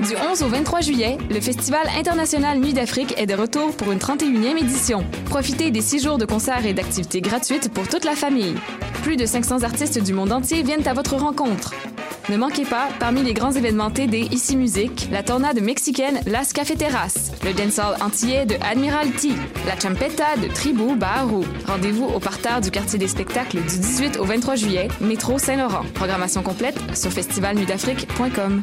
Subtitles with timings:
[0.00, 3.98] Du 11 au 23 juillet, le Festival international Nuit d'Afrique est de retour pour une
[3.98, 5.04] 31e édition.
[5.26, 8.54] Profitez des six jours de concerts et d'activités gratuites pour toute la famille.
[9.02, 11.74] Plus de 500 artistes du monde entier viennent à votre rencontre.
[12.30, 17.32] Ne manquez pas, parmi les grands événements TD Ici Musique, la tornade mexicaine Las Cafeteras,
[17.44, 19.34] le dancehall antillais de Admiralty,
[19.66, 21.44] la champeta de Tribu Baharou.
[21.66, 25.84] Rendez-vous au parterre du quartier des spectacles du 18 au 23 juillet, métro Saint-Laurent.
[25.92, 28.62] Programmation complète sur festivalnuitdafrique.com.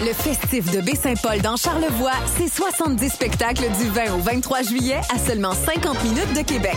[0.00, 5.18] Le festif de Baie-Saint-Paul dans Charlevoix, c'est 70 spectacles du 20 au 23 juillet à
[5.18, 6.76] seulement 50 minutes de Québec.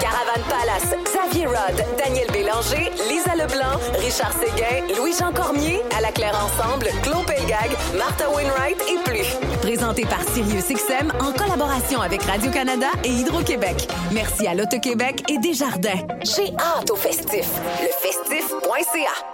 [0.00, 6.36] Caravane Palace, Xavier Rod, Daniel Bélanger, Lisa Leblanc, Richard Séguin, Louis-Jean Cormier, À la Claire
[6.36, 9.26] Ensemble, Claude Pelgag, Martha Wainwright et plus.
[9.62, 13.88] Présenté par Sirius XM en collaboration avec Radio-Canada et Hydro-Québec.
[14.12, 16.00] Merci à l'Auto-Québec et Desjardins.
[16.22, 17.48] J'ai hâte au festif.
[17.80, 19.33] Lefestif.ca.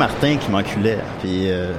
[0.00, 0.98] Martin qui m'enculait.
[1.20, 1.50] Puis.
[1.50, 1.72] Euh...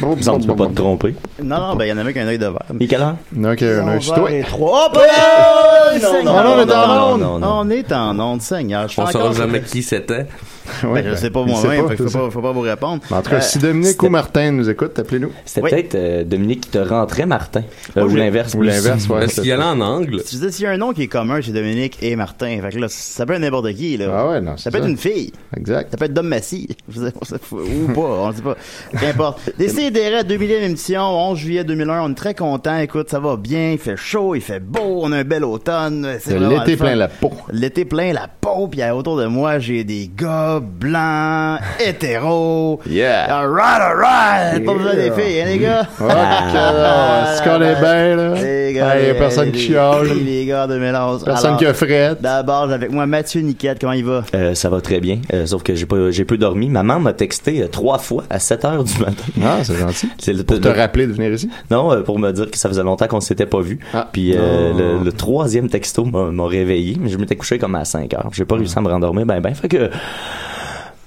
[0.00, 1.14] Bon, tu peux pas te tromper.
[1.42, 2.62] Non, non, ben il y en avait qu'un œil de verre.
[2.80, 3.16] Et quelle heure?
[3.32, 4.30] Il y en a un qui a un œil sur toi.
[4.32, 4.88] et trois.
[4.88, 7.20] Oh, ben, non, non, on est en non, onde.
[7.20, 7.48] non, non.
[7.60, 8.82] On est en onde, Seigneur.
[8.88, 10.14] Je suis On saura encore- jamais qui c'était.
[10.14, 10.51] Je sais pas il sait moi-même, pas, fait
[10.94, 12.18] que c'est faut ça.
[12.18, 13.02] pas, faut pas vous répondre.
[13.10, 15.30] En tout cas, Euh, si Dominique ou Martin nous écoute, appelez-nous.
[15.44, 17.62] C'était peut-être euh, Dominique qui te rentrait Martin.
[17.96, 18.54] Euh, ou l'inverse.
[18.54, 19.20] ou l'inverse, ouais.
[19.20, 20.22] Parce qu'il y allait en angle.
[20.22, 22.70] Tu disais, s'il y a un nom qui est commun chez Dominique et Martin, fait
[22.70, 24.06] que là, ça peut être n'importe qui, là.
[24.12, 25.32] Ah ouais, non, Ça peut être une fille.
[25.56, 25.90] Exact.
[25.90, 26.68] Ça peut être Dom Massy.
[26.88, 27.12] Je sais
[27.52, 28.56] Ou pas, on le sait pas.
[28.98, 29.50] Peu importe.
[29.58, 32.02] Décidérez, 2000e émission, 11 juillet 2001.
[32.02, 32.78] On est très contents.
[32.78, 33.72] Écoute, ça va bien.
[33.72, 35.00] Il fait chaud, il fait beau.
[35.02, 36.16] On a un bel automne.
[36.20, 37.32] C'est l'été plein la peau.
[37.50, 38.68] L'été plein la peau.
[38.68, 42.80] Puis autour de moi, j'ai des gars blancs, hétéros.
[42.88, 43.24] Yeah.
[43.40, 44.64] Alright, alright.
[44.64, 45.86] Pas besoin des filles, hein, les gars?
[46.00, 48.34] Ok, là, est-ce qu'on est bien, là?
[48.42, 50.06] Les Il y a personne les- qui chiale.
[50.24, 51.24] Les gars de mélange.
[51.24, 52.20] Personne Alors, qui a frette.
[52.22, 53.78] D'abord, j'ai avec moi Mathieu Niquette.
[53.80, 54.24] Comment il va?
[54.34, 56.68] Euh, ça va très bien, euh, sauf que j'ai pas j'ai peu dormi.
[56.68, 59.24] Maman m'a texté euh, trois fois à 7 heures du matin.
[59.44, 60.08] Ah, c'est gentil.
[60.18, 61.48] C'est le, Pour te rappeler de venir ici?
[61.70, 63.78] Non, euh, pour me dire que ça faisait longtemps qu'on s'était pas vu.
[63.94, 64.08] Ah.
[64.12, 64.78] Puis euh, Oh.
[64.78, 68.28] le, le troisième texto m'a m'a réveillé, mais je m'étais couché comme à 5 heures.
[68.32, 69.54] J'ai pas réussi à me rendormir ben ben.
[69.54, 69.90] Fait que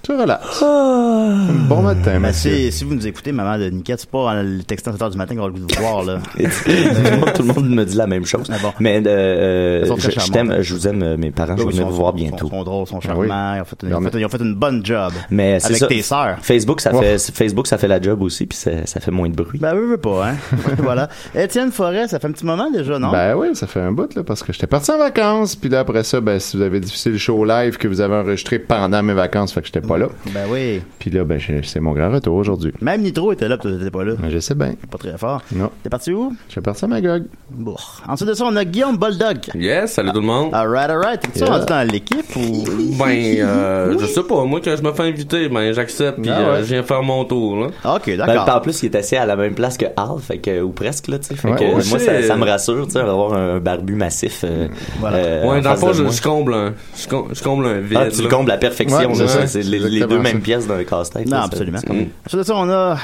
[0.06, 0.62] Tu relaxes.
[0.62, 2.52] Bon matin, Ben, Mathieu.
[2.52, 5.02] si, si vous nous écoutez, maman de Niquette, c'est pas euh, le texte à 7
[5.02, 6.20] heures du matin qu'on va le goût de vous voir, là.
[6.36, 8.48] tout, le monde, tout le monde me dit la même chose.
[8.54, 8.72] Ah bon.
[8.80, 11.58] Mais euh, euh, Ils très je, t'aime, je vous aime, euh, mes parents.
[11.58, 12.48] je vais Ils venir vous voir bientôt.
[12.50, 13.22] Sont, sont drôles, sont Ah charmants.
[13.24, 13.30] oui.
[13.58, 15.12] Ils, ont fait une, ils, ont fait, ils ont fait une bonne job.
[15.32, 15.88] Mais c'est Avec ça.
[15.88, 16.38] tes sœurs.
[16.40, 17.02] Facebook, ça Oh.
[17.02, 19.58] fait Facebook, ça fait la job aussi, puis ça, ça fait moins de bruit.
[19.58, 20.36] Ben, oui, oui, pas, hein.
[20.78, 21.10] voilà.
[21.34, 23.10] Étienne Forêt, ça fait un petit moment déjà, non?
[23.12, 25.80] Ben oui, ça fait un bout, là, parce que j'étais parti en vacances, puis là,
[25.80, 29.02] après ça, ben, si vous avez diffusé le show live que vous avez enregistré pendant
[29.02, 30.08] mes vacances, fait que j'étais pas pas là.
[30.34, 30.82] Ben oui.
[31.00, 32.72] Puis là, ben, c'est mon grand retour aujourd'hui.
[32.82, 34.14] Même Nitro était là, puis toi, t'étais pas là.
[34.20, 34.74] Ben, Je sais bien.
[34.90, 35.42] Pas très fort.
[35.52, 35.70] Non.
[35.84, 36.34] T'es parti où?
[36.48, 37.24] Je suis parti à Magog.
[37.50, 37.76] Bon.
[38.08, 39.38] Ensuite de ça, on a Guillaume Bulldog.
[39.56, 40.54] Yes, salut tout le monde.
[40.54, 41.22] Alright, alright.
[41.22, 41.50] T'es-tu Yeah.
[41.54, 42.64] rendu dans l'équipe ou?
[43.00, 46.40] Ben, euh, je sais pas, moi, quand je me fais inviter, ben, j'accepte, puis Ah
[46.40, 46.46] ouais.
[46.48, 47.68] euh, je viens faire mon tour, là.
[47.96, 48.56] Ok, Ben, d'accord.
[48.56, 51.08] en plus, il est assis à la même place que Al, fait que, ou presque,
[51.08, 51.36] là, tu sais.
[51.36, 51.56] Fait Ouais.
[51.58, 54.44] que, Oh, moi, ça, ça me rassure, tu sais, d'avoir un barbu massif.
[54.44, 54.68] euh,
[55.00, 55.18] Voilà.
[55.18, 58.24] euh, Ouais, dans le fond, je, comble un, je comble un vide, Ah, tu le
[58.24, 58.30] là.
[58.30, 59.48] combles à la perfection, Ouais, là, c'est ça, ça.
[59.48, 61.28] c'est les, deux mêmes pièces d'un casse-tête.
[61.28, 61.80] Non, absolument.
[61.88, 62.04] Mm.
[62.26, 62.98] Ensuite de ça, on a.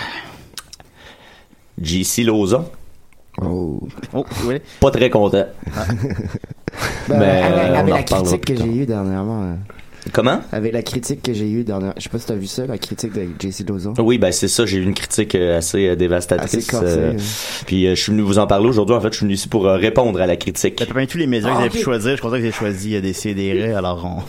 [1.81, 2.66] JC Lauzon,
[3.42, 3.80] Oh.
[4.13, 4.56] Oh, oui.
[4.81, 5.45] pas très content.
[7.07, 9.44] Ben, Mais, avec, on avec en la critique que j'ai eue dernièrement.
[9.44, 9.54] euh,
[10.13, 10.42] Comment?
[10.51, 11.94] avec la critique que j'ai eue dernièrement.
[11.98, 13.94] Je sais pas si t'as vu ça, la critique de JC Dozon.
[14.00, 16.54] Oui, ben c'est ça, j'ai eu une critique euh, assez euh, dévastatrice.
[16.56, 17.63] Assez corsée, euh, hein.
[17.66, 18.95] puis euh, je suis venu vous en parler aujourd'hui.
[18.95, 20.75] En fait, je suis venu ici pour euh, répondre à la critique.
[20.75, 22.12] T'as parmi tous les médias que Ah, vous avez pu choisir.
[22.12, 24.22] Je suis content que vous ayez choisi euh, des CDR, alors on.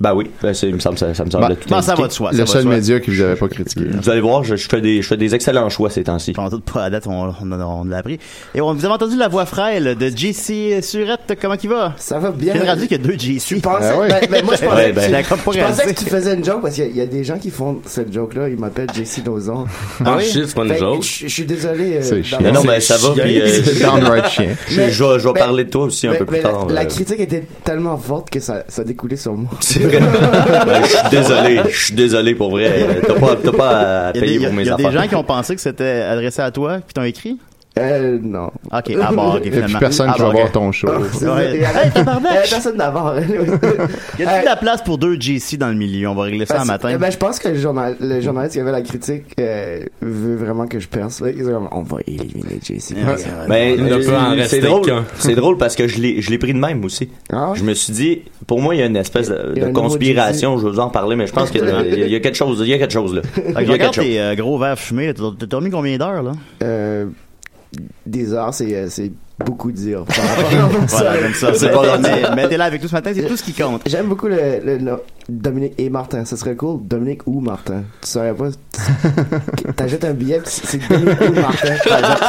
[0.00, 1.92] Ben oui, ben, c'est- il me semble, ça, ça me semble Ben, tout Non, ça
[1.92, 2.02] indiqué.
[2.02, 2.32] va de soi.
[2.32, 3.84] ça Le seul média qui vous avait pas critiqué.
[4.00, 6.32] Vous allez voir, je, je fais des, je fais des excellents choix ces temps-ci.
[6.32, 8.18] Pendant toute pas à date, on, on, a- on l'a appris.
[8.54, 11.36] Et on, vous avez entendu la voix frêle de JC Surette.
[11.40, 11.92] Comment il va?
[11.98, 12.54] Ça va bien.
[12.54, 13.40] J'ai rendu qu'il y a deux JC.
[13.56, 14.08] Tu pensais, Ah ouais.
[14.08, 16.44] ben, ben, moi je pensais, Ouais, ben, que, tu- je pensais que tu faisais une
[16.44, 18.48] joke parce qu'il y, a- il y a des gens qui font cette joke-là.
[18.48, 19.66] Ils m'appellent JC Dozon.
[20.04, 20.24] Ah, oui?
[20.24, 21.02] shit, c'est pas une que joke.
[21.02, 21.96] Je je suis désolé.
[21.96, 22.38] euh, C'est chiant.
[22.40, 23.10] Non, non, ben ça va.
[23.22, 24.48] Puis, euh, C'est downright chien.
[24.68, 26.42] je, Mais- je vais, je mais- parler de toi aussi un mais- peu plus mais
[26.42, 26.66] tard.
[26.70, 26.84] La, euh.
[26.86, 29.50] critique était tellement forte que ça, ça découlait sur moi.
[29.98, 33.00] Ben, je suis désolé, je suis désolé pour vrai.
[33.06, 33.70] T'as pas, t'as pas
[34.08, 35.02] à des, payer il y a- pour mes il y a des affaires.
[35.02, 37.38] gens qui ont pensé que c'était adressé à toi, puis t'ont écrit?
[37.80, 38.46] Euh, non.
[38.72, 39.66] Ok, ah bon, ok, Il y a finalement.
[39.66, 40.88] plus personne qui va voir ton show.
[40.88, 41.50] Ouais.
[41.54, 42.30] il y a- Hey, tabarnak!
[42.32, 43.12] il y a personne d'avant.
[44.18, 46.08] Y a-t-il de la place pour deux JC dans le milieu?
[46.08, 46.96] On va régler ça un matin.
[46.98, 50.66] Ben, je pense que le, journal, le journaliste qui avait la critique euh, veut vraiment
[50.66, 51.22] que je perce.
[51.72, 52.94] On va éliminer JC.
[53.48, 54.84] Ben, Il c'est drôle.
[54.84, 55.04] qu'un.
[55.18, 57.08] C'est drôle parce que je l'ai, je l'ai pris de même aussi.
[57.32, 57.52] Ah?
[57.54, 60.58] Je me suis dit, pour moi, il y a une espèce de, Il conspiration.
[60.58, 62.36] Je vais vous en parler, mais je pense qu'il y a, il y a quelque
[62.36, 63.22] chose, il y a quelque chose là.
[63.36, 64.04] Il y a regarde quelque chose.
[64.04, 65.12] tes euh, gros verres fumés.
[65.14, 66.32] t'as dormi combien d'heures, là?
[66.62, 67.06] Euh,
[68.06, 70.04] des heures, c'est, euh, c'est beaucoup dire.
[70.04, 70.16] par
[70.62, 70.96] rapport à ça.
[70.98, 71.54] Voilà, comme ça.
[71.54, 72.00] C'est pas grave.
[72.02, 73.82] mais, mais t'es là avec nous ce matin, c'est tout ce qui compte.
[73.86, 74.78] J'aime beaucoup le,
[75.30, 76.24] Dominique et Martin.
[76.24, 76.80] Ça serait cool.
[76.86, 77.82] Dominique ou Martin.
[78.02, 78.48] Tu saurais pas.
[79.76, 81.74] T'achètes un billet, c'est Dominique ou Martin.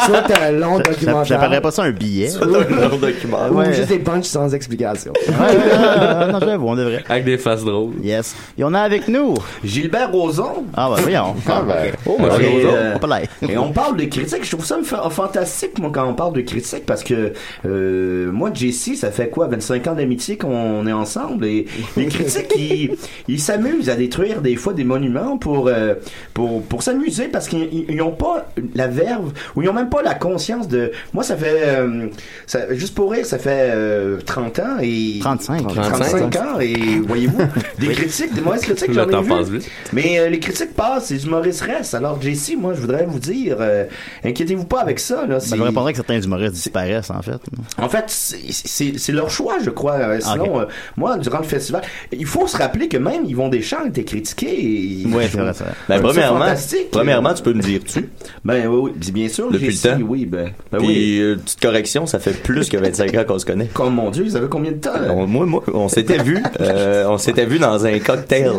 [0.06, 1.26] Soit t'as un long documentaire.
[1.26, 2.30] J'appellerais pas ça un billet?
[2.30, 3.38] C'est un long document.
[3.52, 3.74] Ou Ouais.
[3.74, 5.14] juste des punchs sans explication.
[5.30, 7.04] Non, j'avoue, on devrait.
[7.10, 7.94] Avec des faces drôles.
[8.04, 8.36] Yes.
[8.58, 9.36] Et on a avec nous.
[9.64, 10.66] Gilbert Rozon.
[10.76, 11.36] Ah, bah, voyons.
[11.48, 11.92] Ah, ben.
[12.06, 12.66] Oh, Et,
[12.96, 13.52] On peut l'être.
[13.52, 14.44] et on parle de critiques.
[14.44, 17.34] Je trouve ça fa- fantastique, moi, quand on parle de critiques, parce que
[17.66, 21.66] euh, moi, JC, ça fait quoi, 25 ans d'amitié qu'on est ensemble, et
[21.98, 22.91] les critiques,
[23.28, 25.96] ils ils s'amusent à détruire des fois des monuments pour euh,
[26.34, 30.02] pour pour s'amuser, parce qu'ils ils ont pas la verve, ou ils ont même pas
[30.02, 30.92] la conscience de.
[31.14, 32.08] Moi, ça fait euh,
[32.46, 35.68] ça, juste pour rire, ça fait euh, 30 ans et 35.
[35.68, 37.42] 35 ans et voyez-vous
[37.80, 39.60] des critiques, des mauvaises critiques, j'en ai vu.
[39.94, 41.96] Mais euh, les critiques passent, les humoristes restent.
[41.96, 43.86] Alors JC, moi je voudrais vous dire, euh,
[44.24, 45.26] inquiétez-vous pas avec ça.
[45.26, 47.40] Là, Ben, je répondrais que certains humoristes disparaissent, en fait.
[47.78, 49.94] en fait, c'est- leur choix, je crois.
[49.94, 50.66] Euh, Sinon, euh,
[50.96, 54.48] moi, durant le festival, il faut se rappeler que même Yvon Deschamps était critiqué.
[54.48, 55.54] Et Ouais, je c'est vrai.
[55.90, 56.92] Ben, je premièrement, fantastique.
[56.92, 58.10] premièrement, tu peux me dire tu.
[58.46, 59.52] Ben oui, oui, bien sûr.
[59.52, 59.98] Depuis le temps.
[60.08, 61.20] Oui, ben, ben Puis, oui.
[61.22, 63.68] euh, petite correction, ça fait plus que 25 ans qu'on se connaît.
[63.74, 64.92] Comme mon Dieu, ils avaient combien de temps?
[65.10, 68.52] On- moi, moi, on s'était vu, euh, on s'était vu dans un cocktail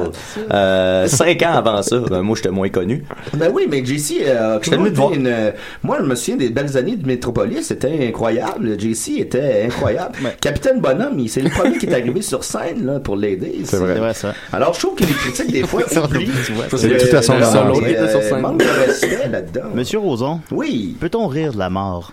[0.52, 1.98] euh, cinq ans avant ça.
[2.10, 3.04] Ben, moi, j'étais moins connu.
[3.34, 5.52] Ben oui, mais JC euh, été une...
[5.82, 8.78] Moi, je me souviens des belles années de Métropolis, c'était incroyable.
[8.78, 10.14] JC était incroyable.
[10.40, 13.52] Capitaine Bonhomme, il- c'est le premier qui est arrivé sur scène là, pour l'aider.
[13.64, 13.98] C'est vrai.
[14.02, 14.34] C'est vrai, ça.
[14.52, 16.30] Alors, je trouve que les critiques, des fois, oublient.
[16.76, 19.60] C'est tout à son respect là-dedans.
[19.74, 22.12] Monsieur Roson, Oui, peut-on rire de la mort?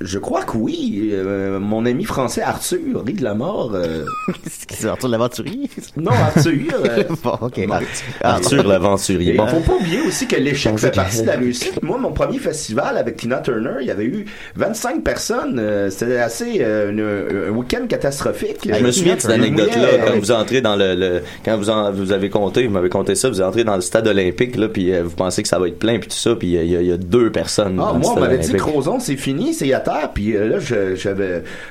[0.00, 1.10] Je crois que oui.
[1.12, 3.72] Euh, mon ami français Arthur rit de la mort.
[3.74, 4.04] euh,
[4.46, 5.68] C'est Arthur l'aventurier?
[5.96, 6.52] Non, Arthur.
[6.84, 7.38] euh, bon.
[8.22, 9.34] Arthur l'aventurier.
[9.34, 9.46] Bon.
[9.46, 11.82] faut pas oublier aussi que l'échec fait partie de la réussite.
[11.82, 14.24] Moi, mon premier festival avec Tina Turner, il y avait eu
[14.56, 15.58] 25 personnes.
[15.58, 18.58] euh, C'était assez euh, un week-end catastrophique.
[18.72, 21.90] Je me souviens de cette anecdote-là, quand vous entrez dans le, le- quand vous, en-
[21.92, 24.98] vous avez compté, vous m'avez compté ça, vous entrez dans le stade olympique, là, puis
[25.00, 26.80] vous pensez que ça va être plein, puis tout ça, puis il y y, a-
[26.80, 27.80] il y a deux personnes.
[27.82, 28.52] Ah, moi, on m'avait dit.
[28.54, 29.66] Crozon, c'est fini, c'est
[30.14, 30.94] puis euh, là, je,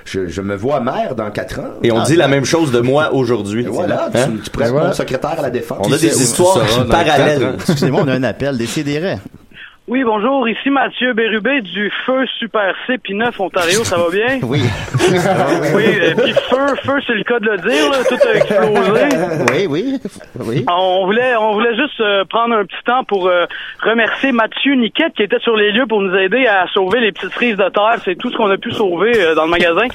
[0.05, 1.63] je, je me vois maire dans 4 ans.
[1.83, 3.65] Et on Ah, dit la même chose de moi aujourd'hui.
[3.65, 4.27] Voilà, Hein?
[4.43, 4.87] tu, tu voilà.
[4.87, 5.85] mon secrétaire à la défense.
[5.87, 6.59] On a des histoires
[6.89, 7.39] parallèles.
[7.39, 7.69] quatre.
[7.69, 8.57] Excusez-moi, on a un appel.
[8.57, 9.17] Décidérez.
[9.87, 14.39] Oui, bonjour, ici Mathieu Bérubé du Feu Super C P9 Ontario, ça va bien?
[14.41, 14.59] Oui.
[15.75, 19.05] Oui, et puis Feu, Feu, c'est le cas de le dire, là, tout a explosé.
[19.53, 19.99] Oui, oui.
[20.39, 20.65] Oui.
[20.67, 23.45] On voulait, on voulait juste euh, prendre un petit temps pour euh,
[23.83, 27.33] remercier Mathieu Niquette qui était sur les lieux pour nous aider à sauver les petites
[27.33, 27.97] frises de terre.
[28.03, 29.85] C'est tout ce qu'on a pu sauver euh, dans le magasin.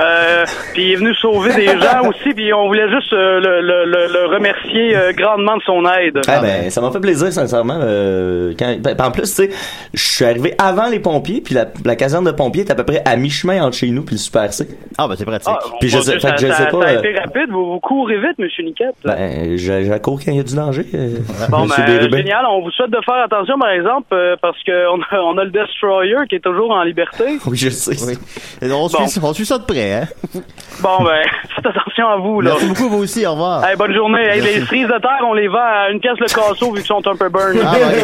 [0.00, 2.32] Euh, puis il est venu sauver des gens aussi.
[2.32, 6.20] Puis on voulait juste euh, le, le- le- le remercier euh, grandement de son aide.
[6.28, 7.80] Ah ben, ça m'a fait plaisir, sincèrement.
[7.82, 9.50] euh, quand, ben, en plus, sais,
[9.94, 12.84] je suis arrivé avant les pompiers, puis la, la caserne de pompiers est à peu
[12.84, 14.68] près à mi-chemin entre chez nous puis le Super C.
[14.98, 15.48] Ah, ben c'est pratique.
[15.52, 16.80] Ah, puis je mon sais, Dieu, fait ça, que je ça- sais pas.
[16.82, 17.50] ça a été rapide.
[17.50, 18.94] Vous, vous courez vite, Monsieur Niquette.
[19.04, 20.86] ben, je, je cours quand il y a du danger.
[20.94, 21.16] euh,
[21.48, 22.44] Bon, ben, génial.
[22.50, 25.50] On vous souhaite de faire attention, par exemple, euh, parce qu'on a, on a le
[25.50, 27.24] Destroyer qui est toujours en liberté.
[27.46, 27.96] Oui, je sais.
[28.06, 28.14] Oui.
[28.62, 29.06] Et on, Bon.
[29.06, 30.08] suit, on suit ça de près, hein?
[30.82, 31.22] Bon, ben,
[31.54, 32.50] faites attention à vous, là.
[32.52, 33.26] Merci beaucoup, vous aussi.
[33.26, 33.64] Au revoir.
[33.64, 34.22] Hey, bonne journée.
[34.26, 36.86] Hey, les cerises de terre, on les vend à une pièce le casseau vu qu'ils
[36.86, 37.58] sont un peu burn.
[37.64, 38.02] Ah, ouais.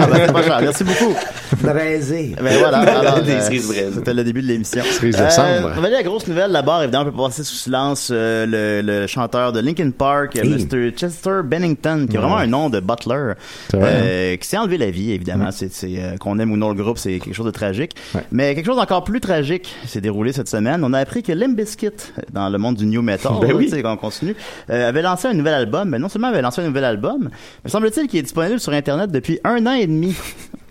[0.00, 1.14] Ah, ben, Merci beaucoup.
[1.62, 2.34] Braisé.
[2.42, 3.90] Ben voilà, alors, Des euh, cerises braisées.
[3.94, 4.82] c'était le début de l'émission.
[4.84, 5.72] Cerises de Euh, cendre.
[5.76, 8.10] on va aller à la grosse nouvelle, barre, évidemment, on peut pas passer sous silence
[8.12, 10.90] euh, le, le chanteur de Linkin Park, euh, Mr.
[10.96, 13.32] Chester Bennington, qui est vraiment un nom de butler,
[13.70, 15.50] C'est vrai, euh, qui s'est enlevé la vie, évidemment.
[15.50, 17.92] C'est, c'est, euh, qu'on aime ou non le groupe, c'est quelque chose de tragique.
[18.32, 20.82] Mais quelque chose d'encore plus tragique s'est déroulé cette semaine.
[20.84, 21.90] On a appris que Limp Bizkit,
[22.32, 23.64] dans le monde du new metal, Ben oui.
[23.66, 24.36] tu sais, qu'on continue,
[24.70, 25.88] euh, avait lancé un nouvel album.
[25.88, 27.30] Mais non seulement avait lancé un nouvel album,
[27.64, 30.14] mais semble-t-il qu'il est disponible sur Internet depuis un an et demi.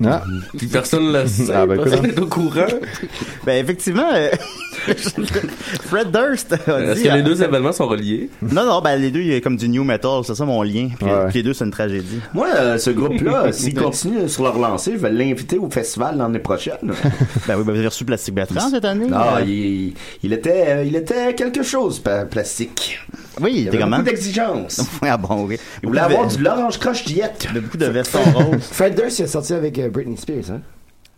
[0.05, 0.23] Ah.
[0.57, 1.51] Puis personne ne le sait.
[1.53, 2.67] Ah, ben, personne n'est au courant.
[3.45, 4.29] Ben effectivement, euh,
[5.87, 8.29] Fred Durst a Est-ce que les deux événements sont reliés?
[8.41, 10.61] Non, non, ben les deux, il y a comme du new metal, c'est ça mon
[10.61, 10.89] lien.
[10.97, 11.25] Puis, Ouais.
[11.29, 12.19] puis les deux, c'est une tragédie.
[12.33, 16.39] Moi, euh, ce groupe-là, s'il continue sur leur lancée, je vais l'inviter au festival l'année
[16.39, 16.77] prochaine.
[17.47, 19.07] Ben oui, ben vous avez reçu Plastic Bertrand cette année.
[19.07, 19.93] Non, Euh, il,
[20.23, 22.99] il était, euh, il était quelque chose, plastique.
[23.41, 23.97] Oui, il était comment?
[23.97, 24.81] beaucoup d'exigences.
[25.01, 25.57] Ah bon, oui.
[25.83, 27.47] Il voulait avoir du l'orange croche diète.
[27.53, 28.63] de beaucoup de vestons roses.
[28.71, 30.61] Fred Durst il est sorti avec euh, Britney Spears, hein?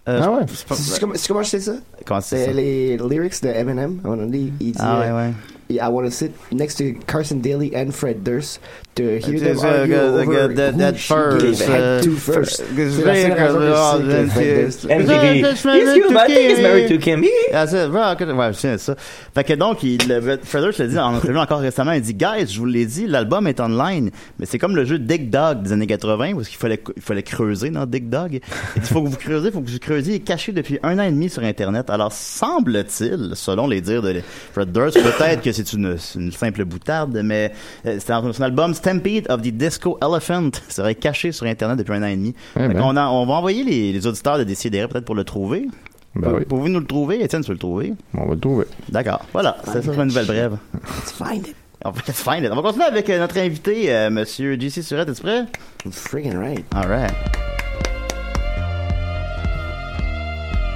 [0.07, 0.41] Euh, Ah ouais?
[0.53, 1.73] c'est pas- C'est comment, c'est comment je sais ça?
[2.05, 2.51] Comment c'est ça?
[2.53, 3.99] les lyrics de Eminem.
[4.03, 5.33] On dit, il dit, Ah ouais, euh, ouais.
[5.71, 8.59] I want to sit next to Carson Daly and Fred Durst
[8.99, 12.09] to hear It's, them uh, argue over that- who that she first, gave head to
[12.11, 12.63] uh, first.
[12.75, 14.05] because C'est la seule raison que
[14.39, 15.41] Durst- MTV.
[15.41, 17.23] That's Yes, you, but I think he's married to Kim.
[17.67, 18.95] C'est vrai, ok, ouais, sais ça.
[19.33, 22.47] Fait que donc, il, le, je l'ai dit en entrevue encore récemment, il dit, guys,
[22.47, 25.71] je vous l'ai dit, l'album est online, mais c'est comme le jeu Dig Dog des
[25.73, 28.39] années 80, parce qu'il fallait, il fallait creuser dans Dig Dog.
[28.75, 30.97] Il dit, faut que vous creusez, faut que vous creusiez, il est caché depuis un
[30.99, 31.89] an et demi sur Internet.
[31.89, 34.21] Alors, semble-t-il, selon les dires de
[34.53, 37.51] Fred Durst, peut-être que c'est une, c'est une simple boutade, mais
[37.85, 40.51] euh, dans son album Stampede of the Disco Elephant.
[40.69, 42.33] serait caché sur Internet depuis un an et demi.
[42.59, 42.77] Eh ben.
[42.97, 45.67] a- on va envoyer les, les auditeurs de Décideret peut-être pour le trouver.
[46.15, 46.45] Ben oui.
[46.45, 47.23] Pouvez-vous nous le trouver?
[47.23, 47.93] Étienne, tu veux le trouver?
[48.17, 48.65] On va le trouver.
[48.89, 49.23] D'accord.
[49.31, 49.57] Voilà.
[49.65, 50.57] C'est ça, c'est une nouvelle brève.
[50.73, 51.55] Let's find it.
[51.85, 52.49] On va, let's find it.
[52.51, 55.09] On va continuer avec euh, notre invité, euh, Monsieur JC Surette.
[55.09, 55.45] Es-tu prêt?
[55.91, 56.65] Friggin' right.
[56.75, 57.13] All right.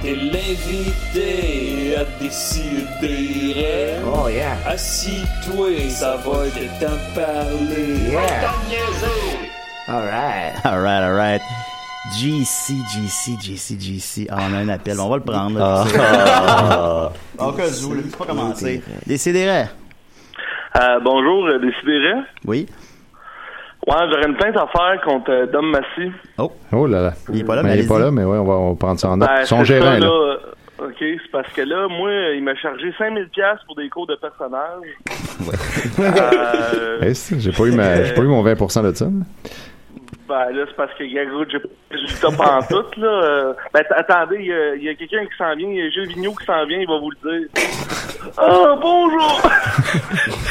[0.04, 3.94] T'es l'invité à décider.
[4.04, 4.58] Oh yeah.
[4.66, 8.10] Assis-toi, ça va de parler.
[8.10, 8.20] Yeah.
[8.42, 9.50] T'as niaisé.
[9.88, 10.52] All right.
[10.66, 11.40] All right, all right.
[12.20, 14.26] GC, GC, GC, GC.
[14.30, 15.00] Ah, on a un appel.
[15.00, 15.58] On va le prendre.
[15.58, 15.84] là.
[15.96, 17.10] Ah.
[17.62, 18.82] C'est pas commencé.
[19.06, 19.68] Décidérez.
[20.76, 22.20] Euh, bonjour, euh, Décidérez.
[22.44, 22.66] Oui.
[23.86, 26.10] Ouais, j'aurais une plainte à faire contre euh, Dom Massy.
[26.38, 26.50] Oh.
[26.72, 27.12] Oh là là.
[27.32, 28.70] Il est pas là, Mais mais il est pas là, mais ouais, on va, on
[28.72, 29.28] va prendre ça en note.
[29.28, 30.06] Ben, Son gérant, ça, là.
[30.06, 30.36] là.
[30.78, 34.16] OK, c'est parce que là, moi, il m'a chargé 5000 pièces pour des cours de
[34.16, 34.82] personnage.
[36.00, 39.06] Euh, Eh, J'ai pas, eu ma- j'ai pas eu mon 20% de ça.
[40.28, 41.58] Ben là, c'est parce que, Gago, j'ai
[41.90, 43.06] j'ai le top en tout, là.
[43.08, 45.82] Euh, Ben, attendez, il y a, il y a quelqu'un qui s'en vient, il y
[45.82, 47.48] a Gilles Vigneault qui s'en vient, il va vous le dire.
[48.36, 49.42] Ah, bonjour!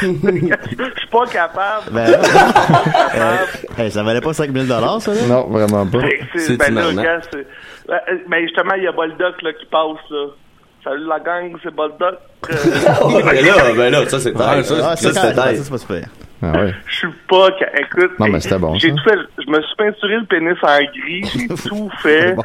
[0.00, 1.90] Je suis pas capable.
[1.92, 3.36] Ben, euh,
[3.78, 4.98] hey, ça valait pas 5000 ça, là?
[5.28, 5.98] Non, vraiment pas.
[6.36, 7.46] C'est, ben là, gars, c'est-
[7.88, 10.26] ben, euh, ben, justement, il y a Boldoc là, qui passe, là.
[10.84, 12.00] Salut la gang, c'est Boldoc.
[12.50, 12.54] Euh,
[13.24, 14.32] ben là, ben là, ça c'est.
[14.38, 16.02] Ah, Ça, ça, c'est ça, c'est pas super.
[16.54, 16.74] Ah ouais.
[16.88, 17.48] Je suis pas.
[17.78, 18.12] Écoute.
[18.18, 19.18] Non, mais c'était bon, J'ai tout fait.
[19.44, 21.24] Je me suis peinturé le pénis en gris.
[21.38, 22.34] J'ai tout fait.
[22.34, 22.42] Bon,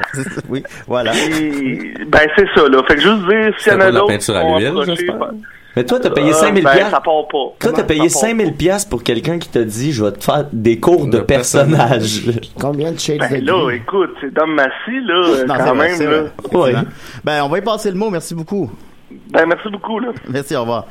[0.50, 1.12] oui, voilà.
[1.16, 2.82] Et, ben, c'est ça, là.
[2.88, 4.08] Fait que juste dire, s'il y en a d'autres.
[4.08, 4.74] peinture à l'huile,
[5.08, 5.42] ben-
[5.76, 6.92] Mais toi, t'as payé Euh, 5000 ben, piastres.
[6.92, 7.38] ça part pas.
[7.60, 10.24] Toi, t'as payé ça part 5000 piastres pour quelqu'un qui t'a dit, je vais te
[10.24, 12.24] faire des cours de, De personnage.
[12.60, 13.76] Combien de shades Ben de là, gris?
[13.76, 14.72] écoute, c'est Dom Massy,
[15.04, 16.18] là, euh, Non, c'est quand même, là.
[16.40, 16.84] effectivement.
[17.24, 18.10] Ben, on va y passer le mot.
[18.10, 18.70] Merci beaucoup.
[19.32, 20.10] Ben, merci beaucoup, là.
[20.28, 20.86] Merci, au revoir.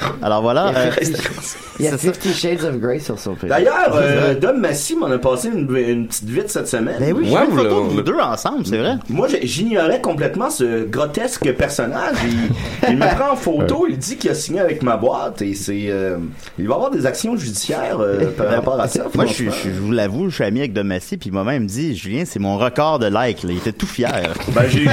[0.22, 0.66] Alors voilà.
[0.70, 3.48] Il y a euh, Fifty- Il y a Fifty Shades of Grey sur son page.
[3.50, 6.96] D'ailleurs, euh, Dom Massy m'en a passé une, une petite vite cette semaine.
[6.98, 8.96] Ben oui, j'ai une photo de vous deux ensemble, c'est vrai.
[9.08, 12.16] Moi, j'ignorais complètement ce grotesque personnage.
[12.24, 15.54] Il, il me prend en photo, il dit qu'il a signé avec ma boîte et
[15.54, 15.86] c'est.
[15.88, 16.16] euh,
[16.58, 19.04] il va y avoir des actions judiciaires euh, par rapport à ça.
[19.14, 21.66] Moi, je, je, je vous l'avoue, je suis ami avec Domassi, puis il m'a même
[21.66, 23.42] dit, Julien, c'est mon record de likes.
[23.42, 23.50] là.
[23.50, 24.10] Il était tout fier.
[24.54, 24.84] Ben, j'ai,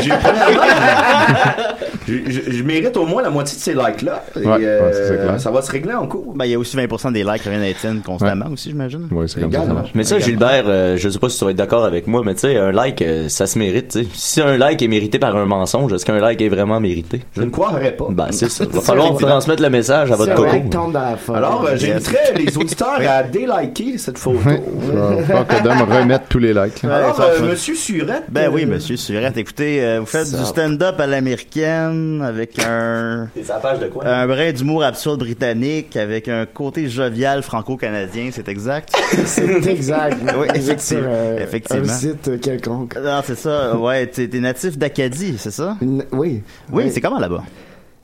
[2.07, 4.23] je, je- je mérite au moins la moitié de ces likes-là.
[4.35, 5.41] Et, Ouais, ouais, euh, ça, c'est clair.
[5.41, 6.33] ça va se régler en cours.
[6.35, 9.07] Ben, il y a aussi 20% des likes qui reviennent à Étienne constamment aussi, j'imagine.
[9.11, 9.91] Oui, c'est comme ça, ça marche.
[9.93, 12.33] Mais ça, Gilbert, euh, je sais pas si tu vas être d'accord avec moi, mais
[12.33, 13.89] tu sais, un like, euh, ça se mérite.
[13.89, 14.07] tu sais.
[14.13, 17.21] Si un like est mérité par un mensonge, est-ce qu'un like est vraiment mérité?
[17.35, 18.07] Je ne croirais pas.
[18.09, 18.65] Ben, c'est ça.
[18.65, 20.51] Il va falloir transmettre le message à votre coco.
[20.51, 21.37] like tombe dans la forêt.
[21.37, 24.39] Alors, euh, j'inviterais les auditeurs à déliker cette photo.
[24.39, 26.83] Faire que Dom remette tous les likes.
[26.83, 28.23] Alors, euh, Monsieur Surette.
[28.29, 29.37] Ben euh, oui, monsieur Surette.
[29.37, 30.37] Écoutez, euh, vous faites Ça.
[30.37, 33.29] du stand-up à l'américaine avec un,
[33.61, 34.05] page de quoi?
[34.05, 38.93] un brin d'humour absurde britannique avec un côté jovial franco-canadien, c'est exact?
[39.25, 40.17] C'est exact.
[40.37, 41.03] Oui, effectivement.
[41.07, 41.83] euh, effectivement.
[41.83, 42.95] Un site quelconque.
[42.97, 43.77] Non, c'est ça.
[43.77, 45.77] Ouais, t'es natif d'Acadie, c'est ça?
[45.81, 46.41] N- Oui.
[46.71, 47.43] Oui, c'est comment là-bas?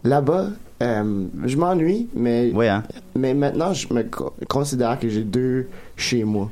[0.04, 0.48] Là-bas,
[0.82, 2.84] euh, je m'ennuie, mais, Oui, hein?
[3.16, 6.50] mais maintenant, je me co- considère que j'ai deux chez moi.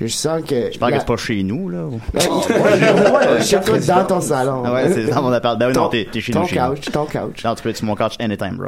[0.00, 0.72] Je sens que.
[0.72, 1.84] Je parle la- que c'est pas chez nous, là.
[2.14, 4.62] ouais, chez toi, dans ton salon.
[4.64, 5.58] Ah ouais, c'est dans mon appart.
[5.58, 6.46] Ben oui, non, Ton- t'es t'es chez ton nous.
[6.48, 6.68] chez nous.
[6.70, 7.44] couch, ton couch.
[7.44, 8.66] Non, tu peux être sur mon couch anytime, bro.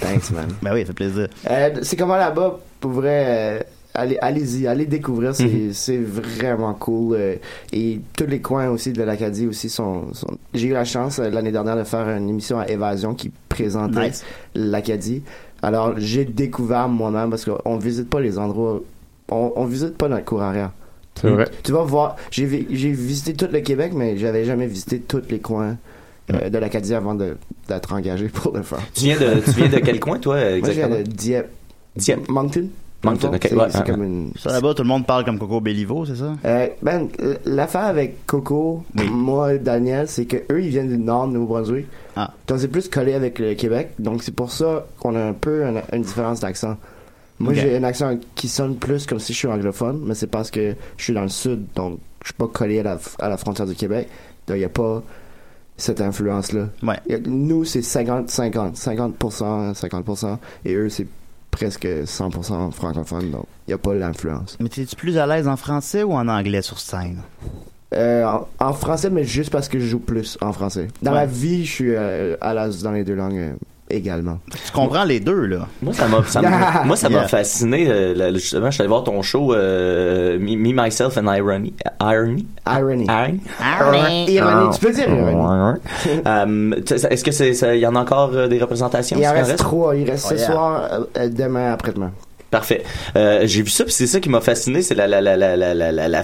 [0.00, 0.48] Thanks, man.
[0.62, 1.28] Ben oui, ça fait plaisir.
[1.50, 3.60] Euh, c'est comment là-bas, pour vrai, euh,
[3.94, 5.72] allez, allez-y, allez découvrir, c'est, Mhm.
[5.74, 7.16] c'est vraiment cool.
[7.16, 7.34] euh,
[7.72, 11.52] et tous les coins aussi de l'Acadie aussi sont, sont- J'ai eu la chance l'année
[11.52, 14.24] dernière de faire une émission à Évasion qui présentait Nice.
[14.54, 15.22] l'Acadie.
[15.62, 18.80] Alors j'ai découvert moi-même parce qu'on visite pas les endroits,
[19.30, 20.70] on, on visite pas notre cour arrière.
[21.14, 21.46] C'est vrai.
[21.62, 25.22] Tu vas voir, j'ai, vi- j'ai visité tout le Québec, mais j'avais jamais visité tous
[25.30, 25.76] les coins.
[26.32, 27.36] euh, de l'Acadie avant de,
[27.68, 28.80] d'être engagé pour le faire.
[28.94, 30.96] Tu viens de, tu viens de quel coin, toi, Moi, je viens exactement?
[30.96, 31.50] de Dieppe.
[31.96, 32.28] Dieppe.
[32.28, 32.68] Moncton.
[33.04, 34.32] Moncton, ok, C'est, ouais, c'est ouais, comme une...
[34.38, 36.32] Ça, là-bas, tout le monde parle comme Coco Bellivo, c'est ça?
[36.46, 37.08] Euh, ben,
[37.44, 41.84] l'affaire avec Coco, moi et Daniel, c'est que eux ils viennent du nord de Nouveau-Brunswick.
[42.16, 42.30] Ah.
[42.48, 43.90] Donc c'est plus collé avec le Québec.
[43.98, 46.76] Donc c'est pour ça qu'on a un peu une, une différence d'accent.
[47.38, 50.50] Moi j'ai un accent qui sonne plus comme si je suis anglophone, mais c'est parce
[50.50, 53.36] que je suis dans le sud, donc je suis pas collé à la, à la
[53.36, 54.08] frontière du Québec.
[54.46, 55.02] Donc il y a pas
[55.76, 56.68] cette influence-là.
[56.82, 56.98] Ouais.
[57.26, 61.06] Nous c'est 50-50, 50%, 50%, et eux c'est
[61.50, 64.56] presque 100% francophone, donc il y a pas l'influence.
[64.60, 67.22] Mais t'es-tu plus à l'aise en français ou en anglais sur scène?
[67.94, 70.88] Euh, en, en français, mais juste parce que je joue plus en français.
[71.02, 71.18] Dans Ouais.
[71.18, 73.52] ma vie, je suis euh, à l'aise dans les deux langues euh,
[73.90, 74.38] également.
[74.50, 75.66] Tu comprends les deux, là?
[75.82, 77.28] Moi, ça m'a, ça m'a- moi, ça m'a Yeah.
[77.28, 77.86] fasciné.
[77.88, 81.74] euh, là, justement, je suis allé voir ton show euh, Me, Myself and Irony.
[82.00, 82.46] Irony?
[82.66, 83.06] Irony.
[83.08, 83.40] Irony?
[83.60, 84.32] Irony.
[84.32, 85.08] Ironie, tu peux dire
[86.86, 89.16] tu sais, Est-ce que c'est, ça- il y en a encore euh, des représentations?
[89.18, 89.94] Il en reste trois.
[89.96, 90.46] Il reste Oh, ce yeah.
[90.50, 90.88] soir,
[91.30, 92.12] demain, après-demain.
[92.54, 92.84] Parfait.
[93.16, 95.56] Euh, j'ai vu ça, puis c'est ça qui m'a fasciné, c'est la la la la
[95.56, 96.22] la la la,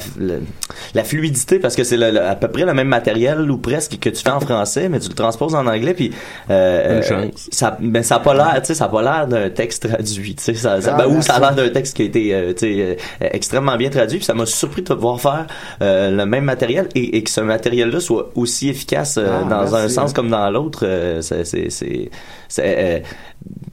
[0.95, 3.99] la, fluidité parce que c'est le- le- à peu près le même matériel ou presque
[3.99, 6.13] que tu fais en français, mais tu le transposes en anglais, puis
[6.51, 7.49] euh, Une euh, chance.
[7.51, 10.37] ça, ben ça a pas l'air, tu sais, ça a pas l'air d'un texte traduit,
[10.37, 12.33] tu sais, ça, ça- Ah, ben, ou ça a l'air d'un texte qui a été,
[12.33, 15.47] euh, tu sais, euh, extrêmement bien traduit, puis ça m'a surpris de te voir faire
[15.83, 19.75] euh, le même matériel et, et que ce matériel-là soit aussi efficace euh, Ah, dans
[19.75, 20.81] un sens comme dans l'autre.
[20.85, 22.09] euh, c'est, c'est, c'est,
[22.59, 23.01] euh,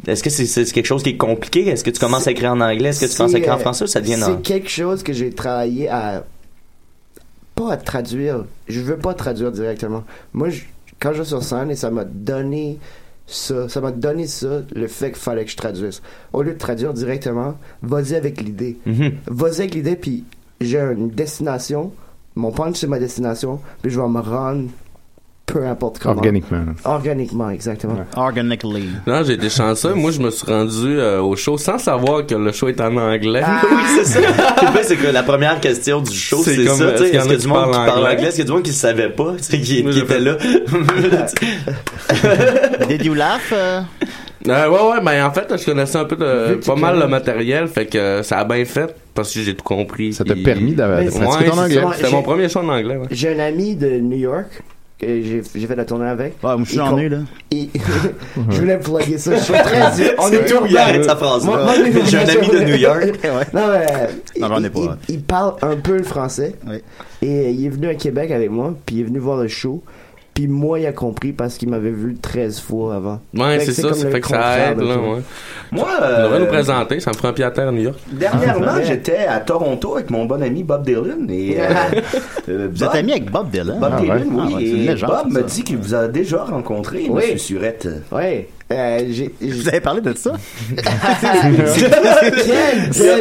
[0.08, 1.68] est-ce que c'est, quelque chose qui est compliqué?
[1.68, 2.90] Est-ce que tu commences à écrire en anglais?
[2.90, 4.38] Est-ce que tu commences à écrire en euh, français ou ça devient C'est en...
[4.38, 6.24] quelque chose que j'ai travaillé à.
[7.56, 8.46] Pas à traduire.
[8.68, 10.04] Je veux pas traduire directement.
[10.34, 10.62] Moi, je-
[11.00, 12.78] quand je vais sur scène, et ça m'a donné
[13.28, 16.02] ça, ça m'a donné ça, le fait qu'il fallait que je traduise.
[16.32, 18.78] Au lieu de traduire directement, vas-y avec l'idée.
[18.86, 19.16] Mhm.
[19.28, 20.24] Vas-y avec l'idée, puis
[20.62, 21.92] j'ai une destination.
[22.36, 24.70] Mon punch, c'est ma destination, puis je vais me rendre
[25.48, 26.16] peu importe comment.
[26.16, 26.66] Organiquement.
[26.84, 27.96] Organiquement, exactement.
[28.16, 28.90] Organically.
[29.08, 29.94] Non, j'ai été chanceux.
[29.94, 32.96] Moi, je me suis rendu euh, au show sans savoir que le show est en
[32.98, 33.44] anglais.
[33.72, 34.20] oui, c'est ça.
[34.84, 36.94] C'est que la première question du show, C'est c'est comme, ça.
[36.94, 38.12] est-ce qu'il y y a qui du monde qui parlent parle anglais?
[38.16, 38.28] anglais?
[38.28, 39.98] Est-ce qu'il y a du monde qui ne savait pas, tu sais, qui, Moi, qui
[39.98, 40.38] j'ai était fait- là?
[42.88, 43.42] Did you laugh?
[43.54, 43.82] euh?
[44.48, 47.06] Euh, ouais, ouais, ben en fait, je connaissais un peu de, pas mal connais.
[47.06, 50.14] le matériel, fait que ça a bien fait parce que j'ai tout compris.
[50.14, 51.10] Ça t'a permis d'avoir- Ouais.
[51.96, 53.08] C'était mon premier show en anglais, ouais.
[53.12, 54.62] J'ai un ami de New York
[54.98, 56.34] que j'ai j'ai fait la tournée avec.
[56.44, 57.20] Ouais, moi, je suis en là.
[57.52, 59.36] je voulais plugger ça.
[59.36, 60.14] Je suis très dur.
[60.20, 61.48] On est tout, il arrête sa phrase.
[62.06, 63.04] J'ai un ami de New York.
[63.54, 64.98] Non, mais, Non, j'en ai il- pas.
[65.08, 66.56] Il, il parle un peu le français.
[66.68, 66.78] Oui.
[67.22, 69.84] Et il est venu à Québec avec moi, puis il est venu voir le show.
[70.38, 73.20] Puis moi, il a compris parce qu'il m'avait vu 13 fois avant.
[73.36, 75.22] Ouais, c'est ça, ça fait que ça aide, de là, ouais.
[75.72, 77.82] Moi, Tu devrais euh, nous présenter, ça me ferait un pied à terre à New
[77.82, 77.98] York.
[78.12, 81.64] Dernièrement, Ah, j'étais à Toronto avec mon bon ami Bob Dylan et euh,
[82.50, 83.80] euh, Vous êtes Bob- ami avec Bob Dylan?
[83.80, 84.24] Bob Ah, Dylan, ouais.
[84.30, 84.38] oui.
[84.40, 87.16] Ah, ouais, c'est une et légende, Bob me dit qu'il vous a déjà rencontré, Oui.
[87.16, 87.88] Monsieur Surette.
[88.12, 88.48] Ouais.
[88.70, 89.00] Euh,
[89.42, 90.34] Vous avez parlé de ça?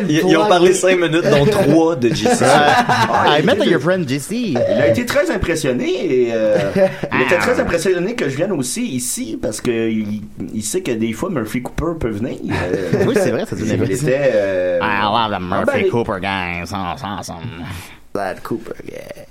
[0.09, 2.43] Ils, ont parlé 5 minutes, dont 3 de JC.
[2.43, 4.33] Ah, I il met your friend JC.
[4.33, 5.87] Il a été très impressionné
[6.25, 6.59] et euh,
[7.15, 11.13] il était très impressionné que je vienne aussi ici parce que il, sait que des
[11.13, 12.39] fois Murphy Cooper peut venir.
[12.51, 14.33] Euh, Oui, c'est vrai, c'est une Il était.
[14.35, 16.65] euh, I love the Murphy ben, Cooper gang.
[16.67, 17.39] Sans, sans, sans.
[18.13, 19.27] Bad Cooper, yeah.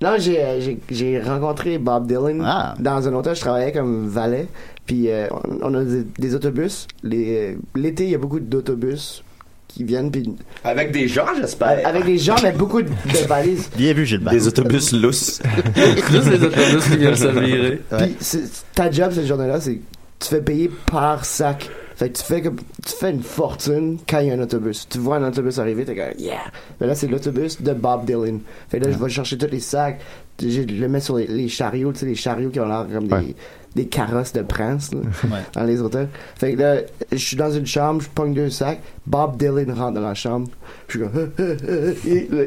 [0.00, 2.74] Non, j'ai, rencontré Bob Dylan Ah.
[2.78, 3.34] dans un hôtel.
[3.34, 4.46] Je travaillais comme valet.
[4.88, 6.88] Puis euh, on, on a des, des autobus.
[7.04, 9.22] L'été, il y a beaucoup d'autobus
[9.68, 10.10] qui viennent.
[10.10, 11.86] Puis, Avec des gens, j'espère.
[11.86, 13.70] avec des gens, mais beaucoup de, de valises.
[13.76, 14.32] Bien vu, Gilbert.
[14.32, 15.40] Des autobus lousses.
[16.10, 17.80] Juste les autobus qui viennent se virer.
[17.92, 18.08] Ouais.
[18.18, 18.40] Puis
[18.74, 19.82] ta job cette journée-là, c'est que
[20.18, 21.68] tu fais payer par sac.
[21.94, 24.86] Fait que tu fais comme tu fais une fortune quand il y a un autobus.
[24.88, 26.38] Tu vois un autobus arriver, t'es comme yeah.
[26.80, 28.38] Mais là c'est l'autobus de Bob Dylan.
[28.68, 29.98] Fait que là je vais chercher tous les sacs,
[30.40, 33.08] je le mets sur les, les chariots, tu sais les chariots qui ont l'air comme
[33.08, 33.34] des Ouais.
[33.74, 35.00] des carrosses de prince là,
[35.54, 36.08] dans les hôtels.
[36.36, 36.76] Fait que là
[37.12, 40.48] je suis dans une chambre, je pogne deux sacs, Bob Dylan rentre dans la chambre.
[40.88, 41.30] Je suis comme
[42.06, 42.42] et là,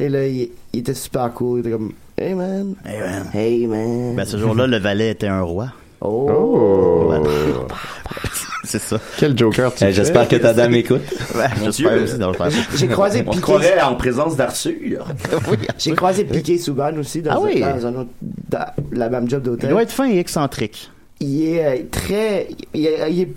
[0.00, 3.26] et là, il, il était super cool, il était comme hey man, Hey, man.
[3.34, 4.14] hey man.
[4.16, 5.68] Ben, ce jour-là, le valet était un roi.
[6.00, 6.30] oh.
[6.30, 7.14] Oh!
[8.72, 8.98] C'est ça.
[9.18, 9.92] Quel joker tu fais?
[9.92, 11.02] J'espère que ta dame écoute.
[11.62, 12.48] J'espère aussi dans le faire.
[12.74, 15.06] J'ai croisé On se croirait en présence d'Arthur.
[15.78, 17.60] J'ai croisé Piqué Souban aussi dans, Ah un, oui?
[17.60, 18.10] dans un autre,
[18.48, 19.68] dans la même job Il d'hôtel.
[19.70, 20.90] doit être fin et excentrique.
[21.20, 23.32] Il est euh, très, il est, il est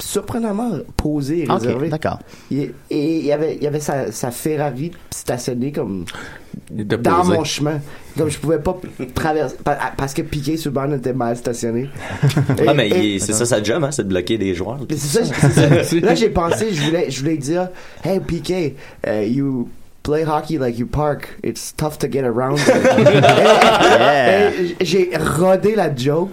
[0.00, 1.86] surprenamment posé et réservé.
[1.86, 2.20] Ok, d'accord.
[2.52, 6.04] Il et il y avait, il y avait sa, sa Ferrari stationnée comme
[6.47, 7.80] Il dans mon chemin.
[8.16, 8.78] Comme je pouvais pas
[9.14, 11.88] traverser pa- parce que Piqué Souban était mal stationné.
[12.66, 14.78] Ah, mais c'est ça sa job, hein, c'est de bloquer des joueurs.
[14.96, 15.20] Ça.
[16.02, 17.68] Là, j'ai pensé, je voulais, je voulais dire,
[18.04, 18.74] hey PK,
[19.06, 19.68] uh, you
[20.02, 21.28] play hockey like you park.
[21.44, 22.58] It's tough to get around.
[22.66, 24.50] Yeah.
[24.80, 26.30] J'ai rodé la joke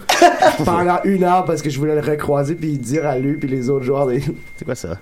[0.64, 3.70] pendant une heure parce que je voulais le recroiser puis dire à lui puis les
[3.70, 4.08] autres joueurs.
[4.08, 4.22] des-
[4.58, 4.98] C'est quoi ça?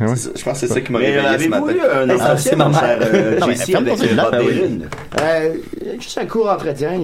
[0.00, 1.72] Ah Je pense que c'est ça qui m'a réveillé ce avez-vous matin.
[1.72, 4.40] eu un Ah, entretien, mon cher euh, JC, avec euh, Bob.
[4.40, 4.88] Dylan?
[5.20, 5.54] Euh,
[6.00, 6.98] juste un court entretien.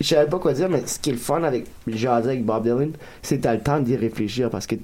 [0.00, 2.62] je savais pas quoi dire, mais ce qui est le fun avec jaser avec Bob
[2.62, 4.76] Dylan, c'est que t'as le temps d'y réfléchir parce que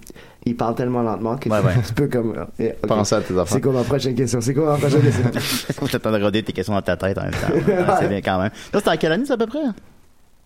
[0.44, 1.72] il parle tellement lentement que Ouais, ouais.
[1.87, 2.35] tu peux comme.
[2.61, 2.88] euh, ok.
[2.88, 3.46] Penser à tes affaires.
[3.48, 4.40] C'est quoi ma prochaine question?
[4.40, 5.40] C'est quoi ma prochaine question?
[5.78, 7.52] Faut t'attendre de roder tes questions dans ta tête en même temps.
[7.52, 8.50] Ouais, C'est bien quand même.
[8.72, 9.59] Là, c'était en quelle année, à peu près?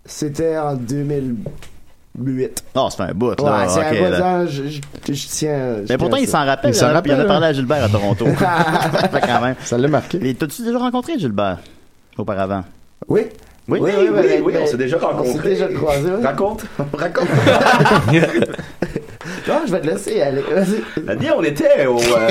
[0.04, 0.74] C'était en
[2.20, 2.64] 2008.
[2.76, 3.34] Oh, c'est un bout, Ouais,
[3.68, 4.18] c'est un bon là.
[4.18, 4.80] temps, je, je,
[5.12, 5.76] je tiens.
[5.84, 6.70] je Mais pourtant, il s'en rappelle.
[6.70, 7.26] Il s'en Il en a- rappelle, Il en a hein.
[7.26, 8.26] parlé à Gilbert à Toronto.
[9.12, 9.54] Fait quand même.
[9.64, 10.18] Ça l'a marqué.
[10.22, 11.58] Mais t'as-tu déjà rencontré Gilbert
[12.16, 12.64] auparavant?
[13.08, 13.22] Oui.
[13.68, 13.78] Oui?
[13.82, 15.48] Oui, oui, oui, on s'est déjà On s'est rencontrés.
[15.50, 16.10] déjà croisés.
[16.22, 17.28] Raconte, raconte.
[19.50, 20.42] Non, je vais te laisser aller.
[20.42, 21.30] Vas-y.
[21.36, 22.30] On était au, euh,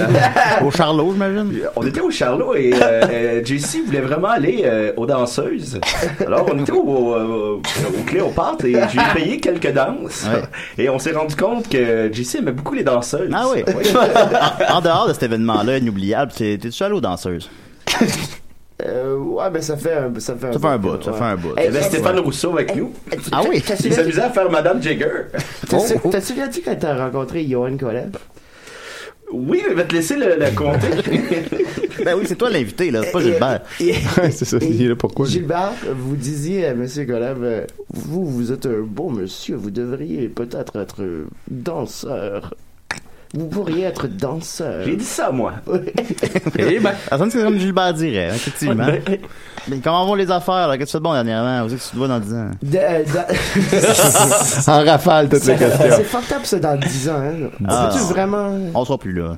[0.65, 1.53] Au Charlot, j'imagine?
[1.75, 5.79] on était au Charlot et euh, euh, JC voulait vraiment aller euh, aux danseuses.
[6.25, 10.25] Alors on était au, euh, au Cléopâtre et j'ai payé quelques danses.
[10.31, 10.83] Ouais.
[10.83, 13.29] Et on s'est rendu compte que JC aimait beaucoup les danseuses.
[13.33, 13.63] Ah oui.
[14.69, 17.49] en, en dehors de cet événement-là inoubliable, t'es-tu allé aux danseuses?
[18.85, 21.17] Euh, ouais, ben ça fait un, ça fait un, Ça fait un bout, ça ouais.
[21.17, 21.49] fait un bout.
[21.57, 22.93] Il y avait Stéphane Rousseau avec nous.
[23.31, 23.61] Ah oui?
[23.83, 25.05] Il s'amusait à faire Madame Jagger.
[25.67, 28.11] t'as su- T'as souviens-tu quand t'as rencontré Johan Kolev?
[29.31, 30.87] Oui, je vais te laisser le, le compter.
[32.05, 33.01] Ben oui, c'est toi l'invité, là.
[33.03, 33.61] C'est pas Gilbert.
[34.31, 34.57] C'est ça.
[34.61, 35.25] Il est là pourquoi?
[35.27, 40.29] Gilbert, vous disiez à Monsieur Kolev, euh, vous, vous êtes un bon monsieur, vous devriez
[40.29, 41.01] peut-être être
[41.51, 42.53] danseur.
[43.35, 44.83] Vous pourriez être danseur.
[44.85, 45.53] J'ai dit ça, moi.
[46.57, 48.87] Eh ben, Ça sonne c'est comme Gilbert dirait, effectivement.
[49.67, 50.77] Mais comment vont les affaires, là?
[50.77, 51.61] Qu'est-ce que tu fais de bon dernièrement?
[51.63, 52.49] Où est-ce que tu te vois dans 10 ans?
[52.63, 53.03] De- euh,
[54.65, 56.03] dans- En rafale, toutes les C'est questions.
[56.05, 57.13] fucked up ça dans 10 ans.
[57.21, 57.49] Hein.
[57.67, 57.89] Ah.
[57.93, 58.51] C'est-tu vraiment?
[58.73, 59.37] On sera plus là.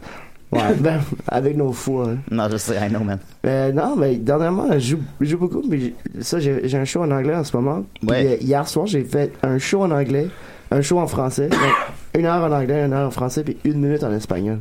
[0.53, 1.99] Ouais, ben, avec nos fous.
[2.01, 2.17] Hein.
[2.29, 3.19] Non, je sais, I know, man.
[3.45, 5.63] Euh, non, mais dernièrement, je joue, je joue beaucoup.
[5.69, 7.83] Mais j'ai- ça, j'ai j'ai un show en anglais en ce moment.
[7.99, 8.25] Puis, Ouais.
[8.25, 10.27] euh, hier soir, j'ai fait un show en anglais,
[10.71, 11.47] un show en français.
[11.49, 11.59] donc,
[12.15, 14.59] une heure en anglais, une heure en français, puis une minute en espagnol.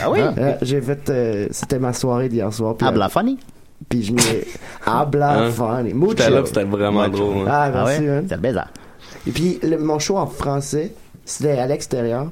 [0.00, 0.20] Ah oui?
[0.20, 1.10] Euh, j'ai fait.
[1.10, 2.76] euh, C'était ma soirée d'hier soir.
[2.76, 3.38] Puis, Habla euh, funny?
[3.88, 4.18] Puis je me.
[4.86, 5.50] Habla Hein?
[5.50, 5.92] funny.
[5.92, 6.14] Mucho.
[6.30, 7.38] là, pis c'était vraiment drôle.
[7.38, 7.50] hein.
[7.50, 8.06] Ah, Ah merci, ouais?
[8.06, 8.26] man.
[8.28, 8.58] C'est baiser.
[9.26, 10.92] Et puis, le- mon show en français,
[11.24, 12.28] c'était à l'extérieur.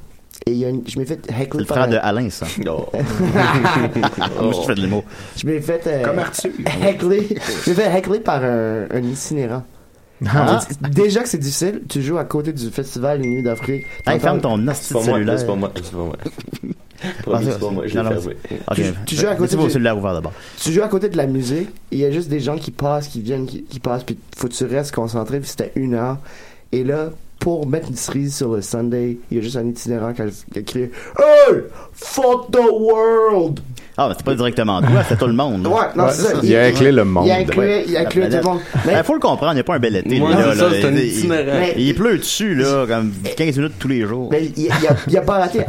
[0.46, 1.98] Et il y a une- je m'ai fait C'est heckler le par frère un- de
[2.00, 2.46] Alain, ça.
[2.66, 2.86] Oh.
[4.42, 5.04] Moi, je fais de l'humour.
[5.36, 6.50] Je m'ai fait euh, Comme Arthur.
[6.82, 7.28] heckler.
[7.64, 9.62] je m'ai fait heckler par un, un itinérant.
[10.26, 10.60] Ah.
[10.90, 13.84] Déjà que c'est difficile, tu joues à côté du festival Nuit d'Afrique.
[14.06, 15.38] Hey, ferme ton hostie C'est de pas moi, cellulaire.
[15.38, 16.16] c'est pas moi, c'est pas moi.
[17.22, 18.36] Promis, c'est- c'est pas moi, je non, l'ai non, fermé.
[18.70, 18.76] Ok.
[18.76, 20.32] Tu- tu joues à côté cellulaires ouverts d'abord.
[20.60, 22.70] Tu joues à côté de la musique, et il y a juste des gens qui
[22.70, 25.94] passent, qui viennent, qui, qui passent, puis faut que tu restes concentré, puis c'était une
[25.94, 26.18] heure.
[26.72, 30.12] Et là, pour mettre une cerise sur le Sunday, il y a juste un itinérant
[30.12, 31.56] qui a, qui a crié Hey!
[31.94, 33.60] Fuck the world!
[34.02, 35.66] Ah, mais c'est pas directement toi, c'est tout le monde.
[35.66, 36.32] Ouais, non, c'est ça.
[36.42, 37.26] Il a inclus le monde.
[37.26, 38.58] Il a inclus, il a inclus tout le monde.
[38.86, 40.18] Mais- Il faut le comprendre, il n'y a pas un bel été.
[40.18, 40.76] Ouais, là, ça, là.
[40.90, 41.60] Il- itinérant.
[41.76, 44.28] il, il pleut dessus, là, comme 15 minutes tous les jours.
[44.32, 45.60] Mais il, il, a, il a pas raté.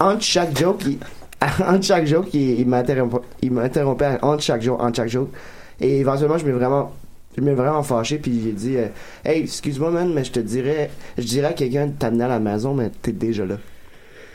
[0.00, 0.96] Entre chaque joke, il,
[1.68, 5.28] entre chaque joke, il, il m'interrompait, il m'interrompait entre chaque joke, entre chaque joke.
[5.78, 6.90] Et éventuellement, je m'ai vraiment,
[7.36, 8.86] je m'ai vraiment fâché, puis j'ai dit, euh,
[9.26, 12.38] hey, excuse-moi, man, mais je te dirais, je dirais à quelqu'un de t'amener à la
[12.40, 13.56] maison, mais t'es déjà là.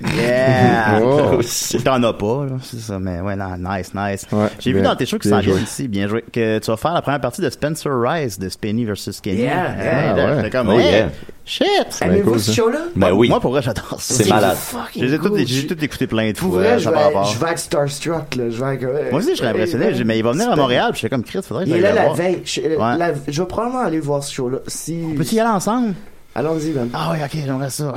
[0.02, 1.00] Yeah!
[1.04, 1.40] Oh.
[1.84, 4.26] T'en as pas, c'est ça, mais ouais, non, nice, nice.
[4.60, 6.94] J'ai vu dans tes shows qui s'en viennent ici, bien joué, que tu vas faire
[6.94, 9.42] la première partie de Spencer Rice de Spenny versus Skinny.
[9.42, 10.14] Yeah, Hey, yeah.
[10.14, 10.36] Ah ouais.
[10.38, 11.10] j'étais comme, Oh, hey, yeah.
[11.46, 11.68] Shit!
[12.02, 12.80] Aimez-vous bien ce cool, show-là?
[12.96, 13.30] Ben oui.
[13.30, 14.14] Moi, pour vrai, j'adore ça.
[14.14, 14.56] C'est malade.
[14.58, 15.48] fucking Je les ai toutes- cool.
[15.48, 16.60] j'ai tout écouté plein de Pour fois.
[16.62, 16.96] vrai, je vais,
[17.40, 18.50] je être starstruck, là.
[18.50, 20.92] Je vais être, Moi aussi, je serais impressionné, j'ai- mais il va venir à Montréal,
[20.92, 22.16] puis j'étais comme Chris, faudrait que Il est là la voir.
[22.16, 22.42] veille.
[22.46, 22.98] Je, Ouais.
[22.98, 24.60] la- je vais probablement aller voir ce show-là.
[24.68, 25.02] Si...
[25.12, 25.94] On peut y aller ensemble?
[26.36, 26.90] Allons-y, man.
[26.94, 27.94] Ah oui, ok, j'aimerais ça.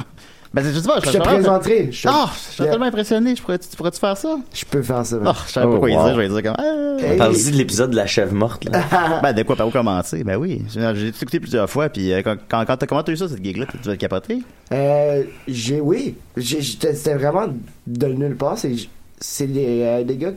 [0.55, 1.89] Ben, je sais pas, Je te serais vraiment- présenterai.
[1.93, 2.71] Je te- Ah, je suis Yeah.
[2.73, 3.37] tellement impressionné.
[3.37, 4.39] Je pourrais, tu pourrais-tu faire ça?
[4.55, 5.19] Je peux faire ça.
[5.25, 6.09] Ah, je savais pas quoi y dire.
[6.15, 6.55] Je vais dire comme.
[6.59, 7.15] ah.
[7.19, 8.81] Parle-y de l'épisode de la chèvre morte, là.
[9.23, 10.25] ben, de quoi, par où commencer?
[10.25, 10.63] Ben oui.
[10.69, 13.43] J'ai écouté plusieurs fois, puis euh, quand, quand, quand t'as comment t'as eu ça, cette
[13.45, 13.67] gig-là?
[13.71, 14.43] Tu vas te capoter?
[14.73, 16.17] Euh, j'ai, oui.
[16.39, 17.47] C'était vraiment
[17.87, 18.57] de nulle part.
[18.57, 18.75] C'est,
[19.21, 20.33] c'est des, euh, des gars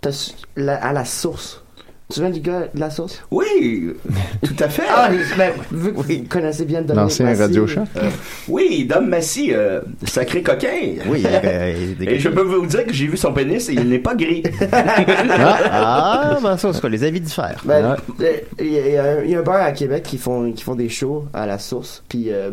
[0.00, 1.62] t'as su- la- à la source.
[2.12, 3.22] Tu viens du gars de la source?
[3.30, 3.92] Oui,
[4.44, 4.82] tout à fait.
[4.88, 7.88] Ah, mais vu que vous connaissez bien L'ancien Massy, Radio Shack.
[7.96, 8.10] Euh,
[8.48, 10.96] oui, Dom Massy, euh, sacré coquin.
[11.06, 13.98] Oui, euh, Et je peux vous dire que j'ai vu son pénis et il n'est
[13.98, 14.42] pas gris.
[15.74, 16.90] Ah, ben ça, c'est quoi?
[16.90, 17.60] Les avis diffèrent.
[17.64, 20.18] Ben, euh, Il y, a- y un- il y a un bar à Québec qui
[20.18, 22.02] font, qui font des shows à la source.
[22.08, 22.50] Puis euh,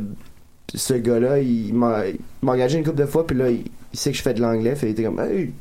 [0.73, 3.25] ce gars-là, il m'a il m'a engagé une couple de fois.
[3.27, 4.75] Puis là, il, il sait que je fais de l'anglais.
[4.75, 5.51] Fait il était comme, hey,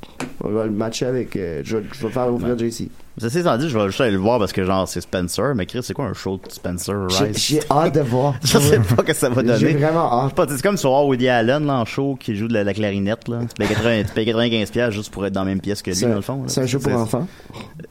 [0.43, 1.35] on va le matcher avec.
[1.37, 2.89] euh, je, vais- je vais faire ouvrir JC.
[3.21, 5.55] Ceci étant dit, je vais juste aller le voir parce que, genre, c'est Spencer.
[5.55, 7.47] Mais Chris, c'est quoi un show de Spencer J'ai- Rice?
[7.49, 8.35] J'ai hâte de voir.
[8.45, 9.59] Je sais pas ce que ça va donner.
[9.59, 10.33] J'ai vraiment hâte.
[10.51, 13.41] C'est comme sur Woody Allen, là, en show, qui joue de la, la clarinette, là.
[13.49, 15.91] Tu payes 80 tu payes 95 piastres juste pour être dans la même pièce que
[15.91, 16.45] lui, dans le fond.
[16.47, 17.27] c'est un show pour enfants?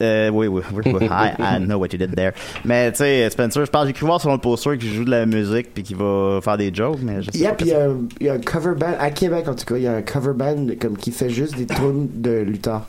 [0.01, 1.07] Euh, oui, oui, oui, oui.
[1.11, 2.31] I, I know what you did there.
[2.65, 5.11] Mais, tu sais, Spencer, je pense, j'ai cru voir sur le poster qu'il joue de
[5.11, 7.55] la musique puis qu'il va faire des jokes, mais je sais Yeah, pas.
[7.55, 7.87] puis il y, a
[8.21, 10.01] il y a un cover band, à Québec en tout cas, il y a un
[10.01, 12.83] cover band comme qui fait juste des tunes de lutteurs.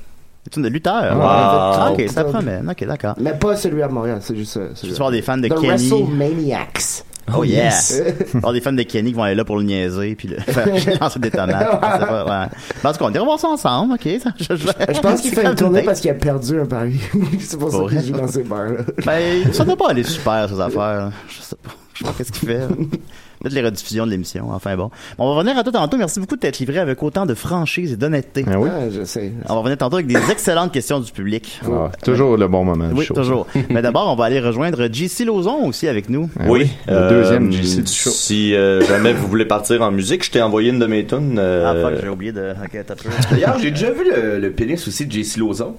[0.49, 1.15] Des tunes de lutteurs?
[1.15, 1.23] Wow.
[1.25, 2.61] Ah, ok, ça promet.
[2.67, 3.15] Ok, d'accord.
[3.21, 4.61] Mais pas celui à Montréal, c'est juste ça.
[4.81, 5.67] Tu vas voir des fans de The Kenny.
[5.69, 7.05] WrestleManiacs.
[7.37, 7.65] Oh, yeah!
[7.65, 8.03] yes.
[8.37, 10.67] Alors, des fans de Kenny qui vont aller là pour le niaiser puis le faire
[10.99, 11.69] lancer des tomates.
[11.71, 12.47] je pas, ouais.
[12.83, 14.09] Ben, en tout cas, on ira voir ça ensemble, ok?
[14.23, 16.99] Ça, je, Je pense qu'il fait une tournée parce qu'il a perdu un pari.
[17.41, 18.07] c'est pour ça Pour qu'il vrai?
[18.07, 18.81] joue dans ces bars-là.
[19.05, 21.11] Ben, ça doit pas aller super, ces affaires.
[21.29, 21.71] Je sais pas.
[21.93, 22.61] Je sais pas qu'est-ce qu'il fait.
[23.41, 24.51] Peut-être les rediffusions de l'émission.
[24.53, 24.91] Enfin bon.
[25.19, 25.97] On va revenir à tout tantôt.
[25.97, 28.45] Merci beaucoup de t'être livré avec autant de franchise et d'honnêteté.
[28.51, 28.69] Ah oui?
[28.69, 29.33] Ouais, je sais.
[29.49, 31.61] On va revenir tantôt avec des excellentes questions du public.
[31.65, 32.89] Ah, toujours le bon moment.
[32.89, 33.15] du Oui, show.
[33.15, 33.47] toujours.
[33.71, 36.29] Mais d'abord, on va aller rejoindre JC Lauzon aussi avec nous.
[36.39, 38.11] Ah Oui, Le euh, deuxième JC du show.
[38.11, 41.37] Si euh, jamais vous voulez partir en musique, je t'ai envoyé une de mes tunes.
[41.39, 42.55] euh, Ah, fuck, j'ai oublié de.
[42.65, 43.09] Ok, t'as peu.
[43.31, 45.77] D'ailleurs, j'ai déjà vu le, le pénis aussi de JC Lauzon.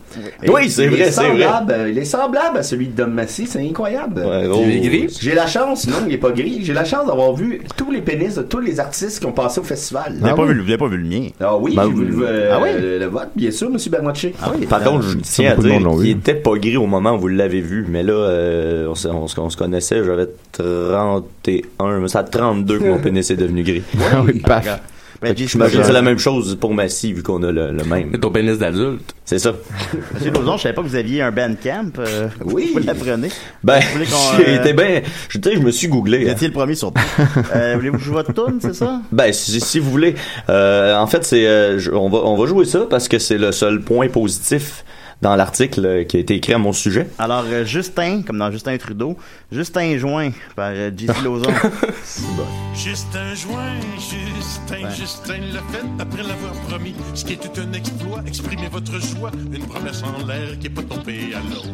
[0.47, 1.41] Oui, c'est il vrai, est c'est vrai.
[1.43, 4.21] semblable, Il est semblable à celui de Dom Massy, c'est incroyable.
[4.21, 5.17] Ouais, oh, Il est gris?
[5.19, 6.59] J'ai la chance, non, il est pas gris.
[6.63, 9.59] J'ai la chance d'avoir vu tous les pénis de tous les artistes qui ont passé
[9.59, 10.15] au festival.
[10.19, 11.27] Vous avez pas, vu le- vous avez pas vu le mien?
[11.39, 12.69] Ah oui, Ben, j'ai vu le, euh, ah oui?
[12.81, 14.33] le, le vote, bien sûr, Monsieur Bernatchez.
[14.41, 14.65] Ah oui.
[14.65, 17.62] Par contre, je tiens à dire qu'il était pas gris au moment où vous l'avez
[17.62, 22.17] vu, mais là, euh, on, se- on se- on se connaissait, j'avais 31, mais c'est
[22.17, 23.83] à 32 que mon pénis est devenu gris.
[24.12, 24.81] Ah oui, paf.
[25.21, 28.10] Ben, J'imagine que c'est la même chose pour Massy, vu qu'on a le, le même.
[28.13, 29.13] C'est ton pénis d'adulte.
[29.25, 29.53] C'est ça.
[30.13, 31.91] Monsieur Lauzon, je savais pas que vous aviez un bandcamp.
[31.99, 32.71] Euh, Oui.
[32.73, 33.29] Vous l'apprenez.
[33.63, 33.79] Ben,
[34.38, 36.23] j'ai euh, été ben, je me suis googlé.
[36.23, 36.34] Vous hein.
[36.34, 36.93] étiez le premier sur.
[37.55, 39.01] euh, Voulez-vous jouer votre tune, c'est ça?
[39.12, 40.15] Ben, si, si vous voulez.
[40.49, 43.51] Euh, en fait, c'est, euh, on va, on va jouer ça parce que c'est le
[43.51, 44.86] seul point positif
[45.21, 47.08] dans l'article euh, qui a été écrit à mon sujet.
[47.17, 49.17] Alors, euh, Justin, comme dans Justin Trudeau,
[49.51, 51.51] Justin Joint par euh, JC Lauzon.
[52.73, 54.89] Justin Joint, Justin.
[54.95, 56.95] Justin l'a fait après l'avoir promis.
[57.13, 59.32] Ce qui est tout un exploit, exprimez votre joie.
[59.51, 61.65] Une promesse en l'air qui est pas tombée à l'eau.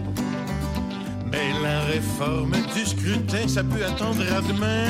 [1.32, 4.86] Mais la réforme du scrutin, ça peut attendre à demain.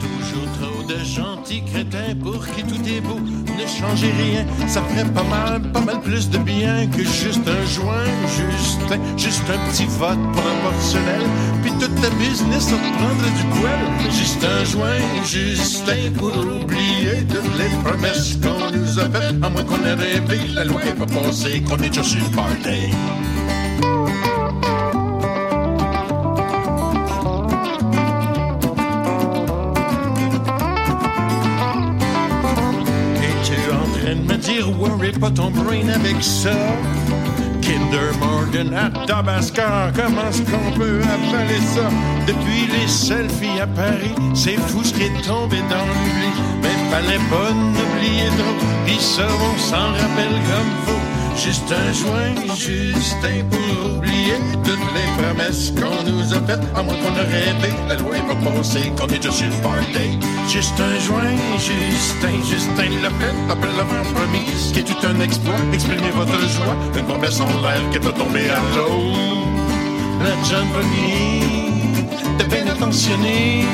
[0.00, 3.18] Toujours trop de gentils crétins pour qui tout est beau.
[3.20, 7.64] Ne changez rien, ça ferait pas mal, pas mal plus de bien que juste un
[7.66, 8.98] joint, Justin.
[9.16, 11.30] Juste un petit vote un porcelaine.
[11.62, 14.10] Puis toute ta business à prendre du poil.
[14.10, 19.46] Juste un joint, Justin, pour oublier toutes les promesses qu'on nous a.
[19.46, 22.36] À moins qu'on ait rêvé, la loi est pas passée, qu'on est déjà sur le
[22.36, 22.92] party.
[35.12, 36.50] Pas ton brain avec ça?
[37.62, 39.92] Kinder Morgan à Tabascar.
[39.94, 41.88] Comment est-ce qu'on peut avaler ça?
[42.26, 46.30] Depuis les selfies à Paris, c'est fou ce qui est tombé dans l'oubli.
[46.62, 51.15] Mais fallait pas n'oublier trop, ça on s'en rappelle comme faut.
[51.36, 56.94] Juste un joint, Justin, pour oublier toutes les promesses qu'on nous a faites, à moins
[56.94, 60.18] qu'on a rêvé, la loi est pas passée, qu'on est juste sur le party.
[60.48, 65.20] Juste un joint, Justin, Justin l'a fait, après l'avoir promis, ce qui est tout un
[65.20, 69.12] exploit, exprimez votre joie, une promesse en l'air qui est tombée à l'eau.
[70.24, 72.02] La John Bonny,
[72.38, 73.66] de bien attentionné,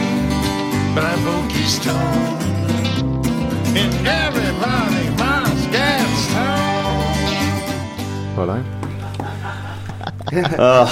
[0.94, 1.92] bravo Keystone.
[3.75, 5.32] And everybody
[8.45, 8.59] Voilà.
[10.59, 10.87] Ah.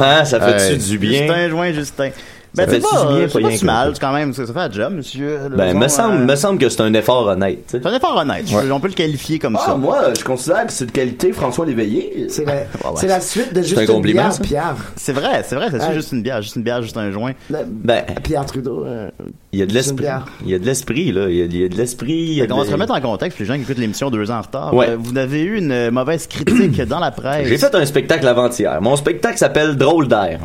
[0.00, 1.20] Hein, ça fait-tu du bien?
[1.20, 2.10] Justin, joint, Justin.
[2.56, 4.32] Ben, c'est pas, du bien, c'est pas si que- mal, quand même.
[4.34, 5.38] Ça, fait un job, monsieur.
[5.56, 7.60] Ben, me semble, euh, me semble que c'est un effort honnête.
[7.68, 8.46] C'est un effort honnête.
[8.72, 9.74] On peut le qualifier comme Ah, ça.
[9.76, 12.26] moi, je considère que c'est de qualité François Léveillé.
[12.28, 12.64] C'est la, ouais.
[12.96, 14.42] c'est la suite de C'est juste un une bière, ça?
[14.42, 14.74] Pierre.
[14.96, 15.94] C'est vrai, c'est vrai, c'est Ouais.
[15.94, 17.32] juste une bière, juste une bière, juste un joint.
[17.48, 18.84] Ben, Pierre Trudeau.
[18.84, 19.10] euh,
[19.52, 20.06] il y a de l'esprit.
[20.44, 21.28] Il y a de l'esprit, là.
[21.28, 22.40] Il y a, de l'esprit.
[22.40, 24.42] Fait qu'on va se remettre en contexte, les gens qui écoutent l'émission deux ans en
[24.42, 24.74] retard.
[24.74, 24.90] Ouais.
[24.90, 27.46] Euh, Vous avez eu une euh, mauvaise critique dans la presse.
[27.48, 28.80] J'ai fait un spectacle avant-hier.
[28.82, 30.40] Mon spectacle s'appelle Drôle d'air.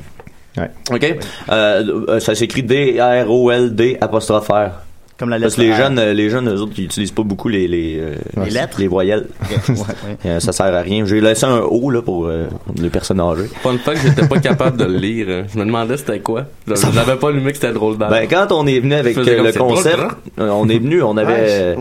[0.91, 1.03] OK?
[1.49, 4.84] Euh, euh, ça s'écrit D-R-O-L-D apostrophe R.
[5.17, 5.85] Comme la Parce que lettre les R.
[5.87, 8.79] jeunes, euh, les jeunes, eux autres, ils utilisent pas beaucoup les, les, euh, Les lettres?
[8.79, 9.27] les voyelles.
[9.69, 10.17] Ouais, ouais.
[10.25, 11.05] Euh, ça sert à rien.
[11.05, 12.47] J'ai laissé un O, là, pour euh,
[12.81, 13.49] les personnes âgées.
[13.61, 15.45] Fun fact, j'étais pas capable de le lire.
[15.53, 16.45] Je me demandais c'était quoi.
[16.67, 18.09] Je- J'avais pas allumé que c'était drôle d'air.
[18.09, 20.07] Ben, quand on est venu avec euh, le drôle, concept, hein?
[20.39, 21.75] euh, on est venu, on avait,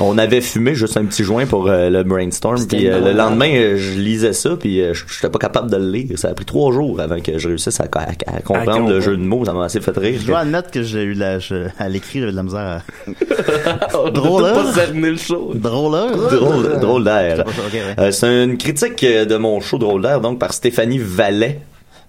[0.00, 2.56] on avait fumé juste un petit joint pour euh, le brainstorm.
[2.66, 5.76] Puis euh, le lendemain, euh, je lisais ça, puis euh, je j'étais pas capable de
[5.76, 6.18] le lire.
[6.18, 9.16] Ça a pris trois jours avant que je réussisse à, à- à comprendre le jeu
[9.16, 9.44] de mots.
[9.44, 10.18] Ça m'a assez fait rire.
[10.20, 12.82] Je dois admettre que j'ai eu la, je- à l'écrit, j'avais de la misère à...
[14.06, 14.54] A Drôleur.
[14.54, 15.52] pas cerné le show.
[15.54, 16.16] Drôleur.
[16.16, 17.44] Drôle, drôle d'air.
[17.46, 17.80] Ok, ouais.
[17.98, 21.60] Euh, c'est une critique euh, de mon show Drôle d'air, donc par Stéphanie Vallet.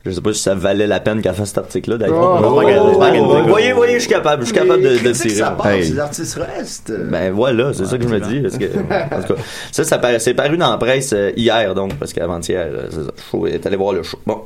[0.10, 2.42] Je sais pas si ça valait la peine qu'elle fasse cet article-là, d'ailleurs.
[2.42, 5.12] Oh, oh, oh, Ben, oh, voyez, voyez, je suis capable, je suis capable de, de
[5.14, 5.30] tirer.
[5.36, 5.82] ça Hey.
[5.92, 6.94] les artistes restent.
[7.10, 8.42] Ben voilà, c'est ça que je me dis.
[8.42, 9.42] Parce que, en tout cas,
[9.72, 13.12] ça, ça c'est paru dans la presse euh, hier, donc, parce qu'avant-hier, euh, c'est ça,
[13.16, 14.18] le show est allé voir le show.
[14.26, 14.42] Bon.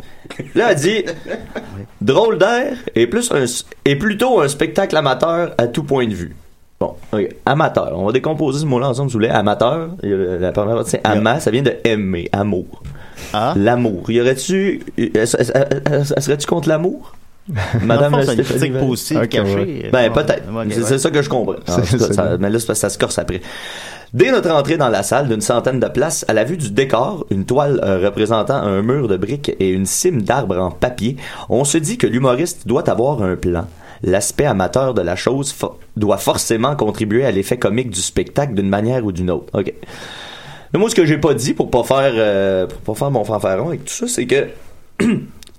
[0.56, 1.04] Là, elle dit
[2.02, 3.45] Drôle d'air est, plus un,
[3.86, 6.36] est plutôt un spectacle amateur à tout point de vue.
[6.80, 7.30] Bon, ok.
[7.45, 7.91] amateur.
[7.95, 9.30] On va décomposer ce mot-là ensemble, si vous voulez.
[9.30, 12.82] Amateur, la première partie, c'est ama, ça vient de aimer, amour.
[13.34, 13.53] Ah.
[13.57, 14.10] L'amour.
[14.10, 14.81] Y aurait-tu.
[14.99, 17.13] euh, Serais-tu contre l'amour?
[17.84, 19.55] Madame c'est une Stéphanie critique positive Ok, cachée.
[19.55, 19.89] ouais.
[19.91, 20.43] Ben, peut-être.
[20.69, 20.97] C'est ouais.
[20.99, 21.53] ça que je comprends.
[21.67, 23.41] En tout cas, ça- mais là, c'est parce que ça se corse après.
[24.13, 27.25] Dès notre entrée dans la salle d'une centaine de places, à la vue du décor,
[27.31, 31.15] une toile euh, représentant un mur de briques et une cime d'arbres en papier,
[31.49, 33.65] on se dit que l'humoriste doit avoir un plan.
[34.03, 38.69] L'aspect amateur de la chose fo- doit forcément contribuer à l'effet comique du spectacle d'une
[38.69, 39.47] manière ou d'une autre.
[39.60, 39.73] OK.
[40.73, 43.23] Mais moi, ce que j'ai pas dit pour pas faire euh, pour pas faire mon
[43.23, 44.47] fanfaron avec tout ça, c'est que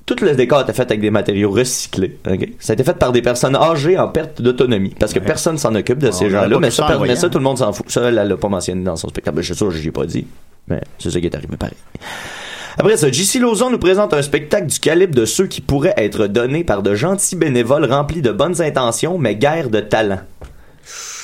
[0.06, 2.18] tout le décor était fait avec des matériaux recyclés.
[2.26, 2.48] ok?
[2.58, 4.94] Ça a été fait par des personnes âgées en perte d'autonomie.
[4.98, 6.58] Parce que personne s'en occupe de ces gens-là.
[6.58, 7.90] Mais ça, mais ça, tout le monde s'en fout.
[7.90, 9.36] Ça, elle l'a pas mentionné dans son spectacle.
[9.36, 10.26] Ben, Je suis sûr que je l'ai pas dit.
[10.68, 11.76] Mais c'est ça qui est arrivé pareil.
[12.78, 16.26] Après ça, JC Lauzon nous présente un spectacle du calibre de ceux qui pourraient être
[16.26, 20.20] donnés par de gentils bénévoles remplis de bonnes intentions, mais guère de talent.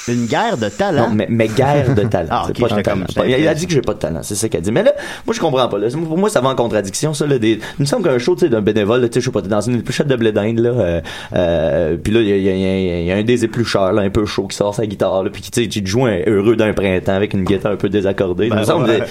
[0.09, 1.09] Une guerre de talent.
[1.09, 2.29] Non, mais, mais guerre de talent.
[2.31, 2.83] Ah, pas talent.
[2.83, 4.73] comme- Il a dit que j'ai pas de talent, c'est ça qu'elle dit.
[4.73, 4.93] Mais là,
[5.27, 5.79] moi je comprends pas.
[5.79, 5.89] Là.
[5.91, 7.15] Pour moi, ça va en contradiction.
[7.15, 7.53] Ça, là, des...
[7.79, 9.43] Il me semble qu'un show tu sais, d'un bénévole, là, tu sais, je sais pas,
[9.43, 11.01] t'es dans une épluchette de blé d'Inde, là, euh,
[11.35, 13.17] euh, puis là, il y a, il y a- il y a- il y a
[13.17, 15.63] un des éplucheurs, là, un peu chaud, qui sort sa guitare, là, puis qui, tu
[15.63, 18.49] sais, qui te joue un heureux d'un printemps avec une guitare un peu désaccordée.
[18.49, 19.03] Ben, Il me semble ouais.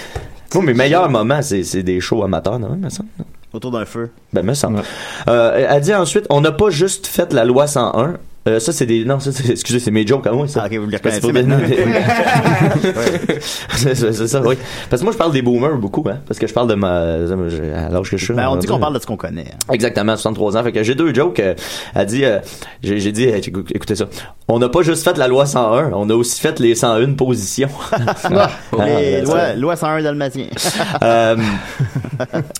[0.53, 3.09] Moi, mes meilleurs moments, c'est des shows amateurs, non, me semble.
[3.53, 4.09] Autour d'un feu.
[4.33, 4.81] Ben, me semble.
[5.29, 8.15] Euh, elle dit ensuite, on n'a pas juste fait la loi 101.
[8.47, 9.03] Euh, ça, c'est des.
[9.05, 10.61] Non, ça, c'est- excusez, c'est mes jokes à moi, ça.
[10.63, 11.57] Ah, ok, vous Parce reconnaissez maintenant.
[13.75, 14.55] c'est c'est- c'est ça, oui.
[14.89, 16.19] Parce que moi, je parle des boomers beaucoup, hein.
[16.27, 16.97] Parce que je parle de ma.
[16.97, 18.33] À l'âge que je suis.
[18.33, 19.45] Ben, on dit qu'on parle de ce qu'on connaît.
[19.53, 19.73] hein.
[19.73, 20.63] Exactement, 63 ans.
[20.63, 21.39] Fait que j'ai deux jokes.
[21.39, 21.53] euh,
[21.95, 22.39] elle dit, euh,
[22.83, 24.05] j'ai j'ai dit, euh, écou- écoutez ça.
[24.47, 27.67] On n'a pas juste fait la loi 101, on a aussi fait les 101 positions.
[28.79, 30.45] Les Ah, lois, loi 101 dalmatien.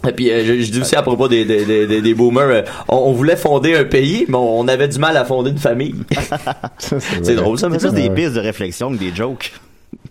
[0.08, 3.12] et puis je, je dis aussi à propos des, des, des, des boomers, on, on
[3.14, 5.77] voulait fonder un pays, mais on, on avait du mal à fonder une famille.
[6.78, 7.94] c'est drôle ça, mais C'est ça.
[7.94, 9.54] plus des pistes de réflexion que des jokes.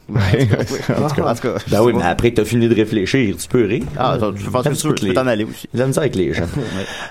[0.09, 0.15] En
[1.05, 1.55] En tout cas, en tout cas.
[1.69, 3.83] Ben oui, mais après que t'as fini de réfléchir, tu peux rire.
[3.99, 5.69] Ah, je pense que tu peux t'en aller aussi.
[5.75, 6.45] J'aime ça avec les gens.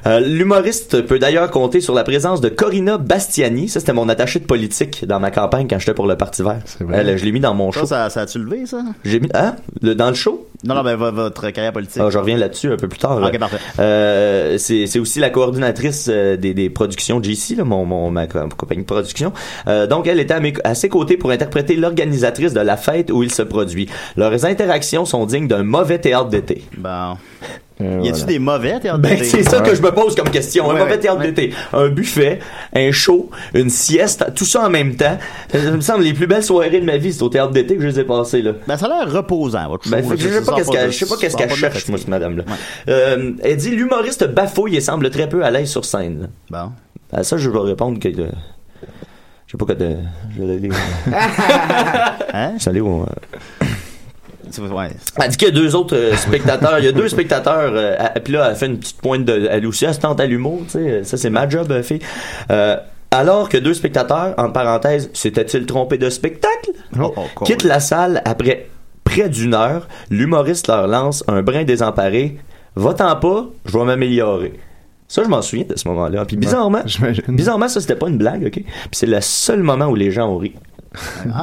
[0.08, 3.68] Euh, L'humoriste peut d'ailleurs compter sur la présence de Corina Bastiani.
[3.70, 6.60] Ça, c'était mon attaché de politique dans ma campagne quand j'étais pour le Parti vert.
[6.80, 6.98] vrai.
[7.00, 7.82] Elle, je l'ai mis dans mon show.
[7.88, 8.82] Ça, ça, ça a-tu levé, ça?
[9.04, 9.56] J'ai mis, hein?
[9.82, 10.48] Le- dans le show?
[10.64, 12.02] Non, non, ben, vo- votre carrière politique.
[12.04, 13.20] Ah, je reviens là-dessus un peu plus tard.
[13.22, 13.58] Ok, parfait.
[13.80, 18.40] Euh, c'est aussi la coordinatrice euh, des, des productions JC, là, mon, mon, ma co-
[18.56, 19.32] compagnie de production.
[19.68, 23.12] Euh, donc, elle était à, mes- à ses côtés pour interpréter l'organisatrice de la fête
[23.12, 23.90] où il se produit.
[24.16, 26.64] Leurs interactions sont dignes d'un mauvais théâtre d'été.
[26.78, 27.18] Bon.
[27.80, 29.26] Y a-tu des mauvais théâtres Ben, d'été?
[29.26, 30.70] c'est ça que je me pose comme question.
[30.72, 31.32] un mauvais ouais, théâtre ouais.
[31.32, 32.40] d'été, un buffet,
[32.74, 35.18] un show, une sieste, tout ça en même temps.
[35.52, 37.82] Ça me semble les plus belles soirées de ma vie, c'est au théâtre d'été que
[37.82, 38.54] je les ai passées, là.
[38.66, 39.90] Ben, ça a l'air reposant, votre show.
[39.90, 40.56] Ben, là, je ça sais pas
[41.18, 42.44] qu'est-ce qu'elle, cherche, moi, cette madame-là.
[42.88, 46.30] Euh, elle dit l'humoriste bafouille et semble très peu à l'aise sur scène.
[46.50, 46.72] Bon.
[47.12, 48.30] À ça, je vais répondre que, euh,
[49.58, 49.96] sais pas que de,
[50.36, 50.70] je vais aller,
[52.34, 52.54] Hein?
[52.58, 53.06] je vais aller au,
[54.52, 54.90] C'est- Ouais.
[55.22, 56.80] Elle dit qu'il y a deux autres euh, spectateurs.
[56.80, 57.72] Il y a deux spectateurs.
[57.74, 59.48] Euh, à- puis là, elle fait une petite pointe de.
[59.52, 60.62] Elle aussi, elle se tente à l'humour.
[60.66, 62.00] Tu sais, ça, c'est ma job, euh, fille.
[62.52, 62.78] Euh,
[63.12, 66.72] alors que deux spectateurs, en parenthèse, s'étaient-ils trompés de spectacle?
[67.00, 68.68] Oh, oh, Quitte la salle après
[69.04, 69.88] près d'une heure.
[70.10, 72.38] L'humoriste leur lance un brin désemparé.
[72.76, 74.54] Va-t'en pas, je vais m'améliorer.
[75.08, 76.26] Ça, je m'en souviens de ce moment-là.
[76.26, 76.82] Puis bizarrement,
[77.28, 78.54] bizarrement, ça, c'était pas une blague, OK?
[78.54, 80.54] Puis c'est le seul moment où les gens ont ri.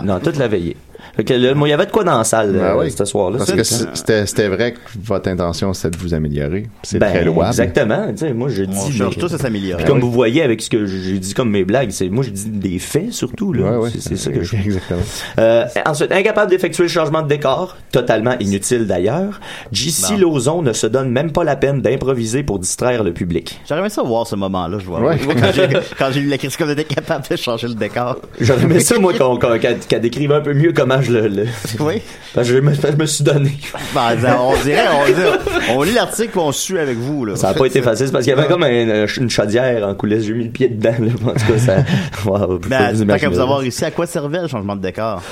[0.05, 0.77] Dans toute la veillée.
[1.15, 2.91] Fait que là, moi, il y avait de quoi dans la salle Ben euh, oui.
[2.91, 3.39] ce soir-là.
[3.39, 6.69] Parce que c'était c'était vrai que votre intention, c'était de vous améliorer.
[6.83, 7.49] C'est Ben, très louable.
[7.51, 8.07] Exactement.
[8.35, 8.77] Moi, je dis.
[8.79, 9.85] On cherche tous à s'améliorer.
[9.85, 12.49] Comme vous voyez avec ce que j'ai dit comme mes blagues, c'est moi je dis
[12.49, 13.79] des faits surtout là.
[13.79, 13.91] Ouais.
[13.99, 14.57] C'est- ça que je.
[14.65, 15.01] Exactement.
[15.39, 19.41] Euh, ensuite, incapable d'effectuer le changement de décor, totalement inutile d'ailleurs.
[19.73, 20.17] JC.
[20.19, 23.61] Lauzon ne se donne même pas la peine d'improviser pour distraire le public.
[23.69, 25.01] J'aurais aimé ça voir ce moment-là, je vois.
[25.01, 25.17] Ouais.
[25.99, 28.19] Quand j'ai- lu la critique, comme était capable de changer le décor.
[28.41, 31.29] J'aurais aimé ça moi qu'elle qu'elle décrive un peu mieux comment je le.
[31.29, 31.47] le-
[31.81, 32.01] Oui.
[32.35, 33.53] Parce que je me, je me suis donné.
[33.95, 35.39] Ben, on dirait, on, dirait-
[35.77, 37.37] on lit l'article on suit avec vous, là.
[37.37, 40.25] Ça n'a pas été facile, parce qu'il y avait comme un- une chaudière en coulisses.
[40.25, 40.95] J'ai mis le pied dedans.
[40.99, 41.13] Là.
[41.27, 41.77] En tout cas, ça.
[42.25, 45.23] Wow, Ben, tant qu'à vous avoir ici, à quoi servait le changement de décor?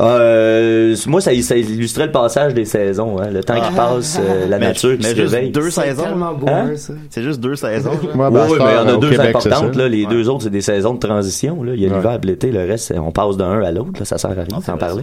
[0.00, 4.46] Euh, moi, ça, ça illustrait le passage des saisons, hein, le temps qui passe, euh,
[4.48, 5.50] la Mais- nature qui mais se juste réveille.
[5.50, 6.02] deux saisons.
[6.02, 6.76] tellement beau, Hein?
[6.76, 6.92] ça.
[7.10, 7.90] C'est juste deux saisons.
[7.90, 9.76] Ouais, oui, ben, oui, mais il y en a deux Québec, c'est importantes.
[9.76, 9.88] Là.
[9.88, 11.62] Les deux autres, c'est des saisons de transition.
[11.62, 11.72] Là.
[11.74, 12.50] Il y a l'hiver et l'été.
[12.50, 13.90] Le reste, on passe d'un à l'autre.
[13.98, 15.02] là, Ça sert à rien d'en parler.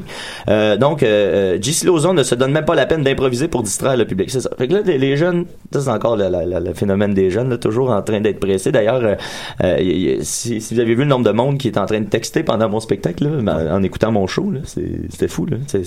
[0.50, 3.98] Euh, donc, euh, JC Lauzon ne se donne même pas la peine d'improviser pour distraire
[3.98, 4.30] le public.
[4.32, 4.50] C'est ça.
[4.58, 7.30] Fait que là, les, les jeunes, ça, c'est encore le, le- le- le phénomène des
[7.32, 8.72] jeunes, là, toujours en train d'être pressés.
[8.72, 9.16] D'ailleurs, euh,
[9.64, 12.06] euh, si, si vous avez vu le nombre de monde qui est en train de
[12.08, 14.60] texter pendant mon spectacle, là, ben, en écoutant mon show, là,
[15.10, 15.46] c'était fou.
[15.46, 15.58] là.
[15.68, 15.84] C'est-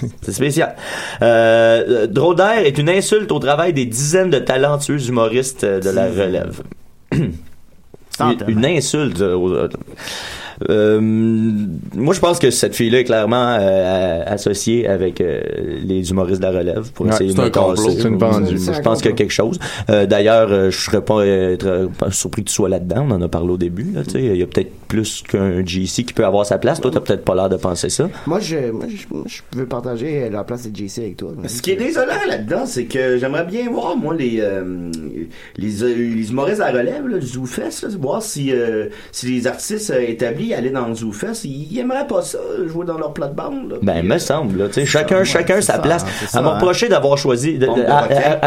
[0.32, 0.74] spécial.
[1.22, 6.06] Euh, d'air est une insulte au travail des dizaines de talentueux humoristes euh, de la
[6.06, 6.62] relève.
[8.48, 9.20] une, insulte.
[9.20, 9.68] euh, au- euh,
[10.68, 15.40] moi, je pense que cette fille-là est clairement euh, associée avec euh,
[15.84, 17.74] les humoristes de la relève pour Ouais, essayer de un complot.
[17.74, 17.96] casser.
[18.00, 18.58] C'est une vendue.
[18.58, 19.58] Moi, je pense qu'il y a quelque chose.
[19.88, 21.56] Euh, D'ailleurs, euh, je serais pas, euh,
[22.10, 23.06] surpris que tu sois là-dedans.
[23.08, 23.86] On en a parlé au début.
[24.14, 26.80] Il y a peut-être plus qu'un GC qui peut avoir sa place.
[26.80, 28.08] Toi, t'as peut-être pas l'air de penser ça.
[28.26, 31.32] Moi, je, moi, je, moi, je veux partager la place de JC avec toi.
[31.46, 34.90] Ce qui est désolant là-dedans, c'est que j'aimerais bien voir, moi, les, euh,
[35.56, 39.46] les, euh, les humoristes à la relève là, du ZooFest, voir si, euh, si les
[39.46, 40.00] artistes euh,
[40.54, 43.78] allaient dans le ZooFest, ils, ils aimeraient pas ça, jouer dans leur plate-bande.
[43.82, 46.04] Ben, me semble, là, tu sais, chacun, chacun sa ça, place.
[46.26, 46.54] ça, Elle m'a hein.
[46.54, 47.66] reproché d'avoir choisi, de,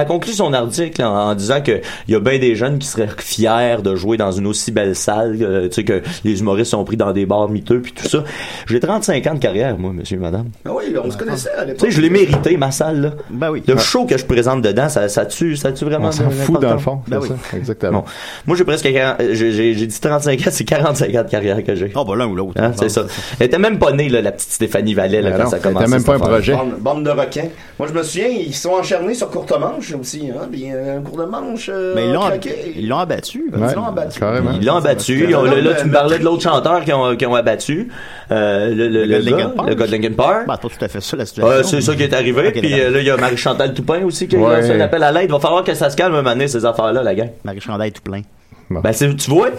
[0.08, 3.10] conclut son article en, en disant que il y a bien des jeunes qui seraient
[3.18, 6.84] fiers de jouer dans une aussi belle salle, euh, tu sais, que les humoristes sont
[6.84, 8.24] pris dans des bars miteux puis tout ça.
[8.68, 10.48] J'ai 35 ans de carrière, moi, monsieur et madame.
[10.66, 11.82] Ah oui, on se connaissait à Tu l'époque.
[11.82, 13.12] sais, je l'ai mérité, ma salle, là.
[13.30, 13.64] Ben oui.
[13.68, 16.10] Le show que je présente dedans, ça, ça tue, ça tue vraiment.
[16.10, 17.02] On s'en de fout dans le fond.
[17.08, 17.30] Ben oui.
[17.30, 17.58] ça.
[17.58, 18.00] Exactement.
[18.00, 18.06] Bon.
[18.48, 21.64] Moi, j'ai presque 40 j'ai, j'ai, j'ai dit 35 ans, c'est 45 ans de carrière
[21.64, 21.92] que j'ai.
[21.96, 22.54] Oh, bah l'un ou l'autre.
[22.58, 23.04] Hein, c'est ça.
[23.40, 25.64] Elle était même pas née, là, la petite Stéphanie Vallet, là, quand non, ça elle
[25.64, 25.86] commençait.
[25.86, 26.54] était même pas un projet.
[26.54, 27.50] Bande, bande de requins.
[27.80, 31.02] Moi, je me souviens, ils sont enchaînés sur courte manche aussi, hein, puis euh, un
[31.02, 31.70] cours de manche.
[31.72, 32.74] euh, Mais ils l'ont, craqué.
[32.76, 33.52] ils l'ont abattu.
[33.54, 34.20] Ouais, Ils l'ont abattu.
[34.20, 34.52] carrément.
[34.60, 35.26] Ils l'ont abattu.
[35.30, 37.90] Ils ont- là, là, tu me parlais de l'autre chanteur qui ont, qui ont abattu.
[38.32, 39.70] Euh, le, le, Le gars Park?
[39.70, 40.38] le gars de Linkin Park.
[40.42, 41.64] C'est pas tout à fait ça, la situation.
[41.64, 42.52] C'est ça qui est arrivé.
[42.52, 44.62] Puis euh, là, il y a Marie-Chantal Toupin aussi qui a Ouais.
[44.62, 45.26] lancé un appel à l'aide.
[45.26, 47.30] Il va falloir que ça se calme un moment donné, ces affaires-là, la gang.
[47.44, 47.92] Marie Chandail
[48.70, 49.50] Ben, c'est- tu vois,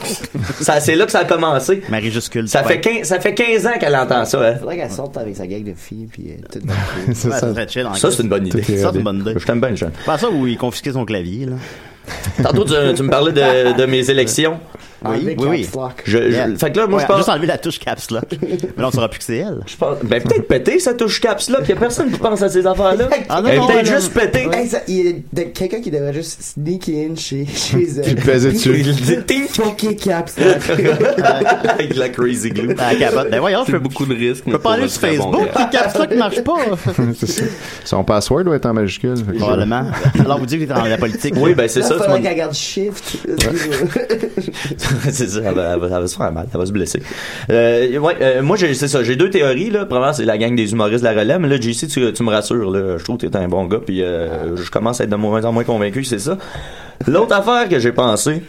[0.61, 1.83] ça, c'est là que ça a commencé.
[1.89, 2.49] Marie Juscule.
[2.49, 4.41] Ça fait, 15, ça fait 15 ans qu'elle entend ça.
[4.41, 4.57] Hein.
[4.59, 6.59] Faudrait qu'elle sorte avec sa gang de filles, puis euh, tout
[7.07, 7.67] Ouais, ça.
[7.69, 8.63] chill, Ça, c'est une bonne idée.
[8.63, 9.35] Ça, c'est une bonne idée.
[9.37, 9.91] Je t'aime bien, Jean.
[10.07, 11.57] Ben, ça, où il confisquait son clavier, là.
[12.43, 14.59] Tantôt, tu, tu me parlais de, de mes élections.
[15.11, 15.69] Oui, oui.
[15.75, 16.03] Lock.
[16.05, 16.49] Je, je- Yeah.
[16.59, 17.17] fait que là, moi, Ouais, je pense.
[17.19, 18.23] Juste enlever la touche caps, là.
[18.43, 18.49] Mais
[18.79, 19.61] là, on saura plus que c'est elle.
[19.67, 22.43] je pense- ben, peut-être péter, ça touche caps là, qu'il y a personne qui pense
[22.43, 23.09] à ces affaires-là.
[23.29, 23.97] Ah, non, Elle est non, peut-être non.
[23.97, 24.49] juste péter.
[24.53, 28.03] Hey, ça- il y a quelqu'un qui devrait juste sneak in chez, chez elle.
[28.03, 28.75] Puis peser dessus.
[28.79, 30.79] Il dit Fucké Caps Lock.
[31.69, 32.75] avec la crazy glue.
[32.79, 33.31] Ah, capote.
[33.31, 34.45] Ben, voyons, je peux, beaucoup de risques.
[34.47, 35.49] je peux pas aller sur Facebook.
[35.55, 36.55] Le caps lock marche pas.
[37.19, 37.45] C'est ça.
[37.85, 39.15] Son password doit être en majuscule.
[39.39, 39.87] Probablement.
[40.19, 41.35] Alors, vous dites que t'es dans la politique.
[41.37, 41.95] Oui, ben c'est ça.
[41.95, 43.19] tu faudrait qu'elle garde shift.
[45.11, 47.03] c'est ça, elle va, elle va- se faire mal, elle va se blesser.
[47.51, 49.85] Euh, ouais, euh, moi, c'est ça, j'ai deux théories, là.
[49.87, 52.71] Premièrement, c'est la gang des humoristes de la relève, mais là, JC, tu, me rassures,
[52.71, 52.99] là.
[52.99, 55.45] Je trouve que t'es un bon gars, puis euh, je commence à être de moins
[55.45, 56.39] en moins convaincu c'est ça.
[57.07, 58.43] L'autre affaire que j'ai pensé,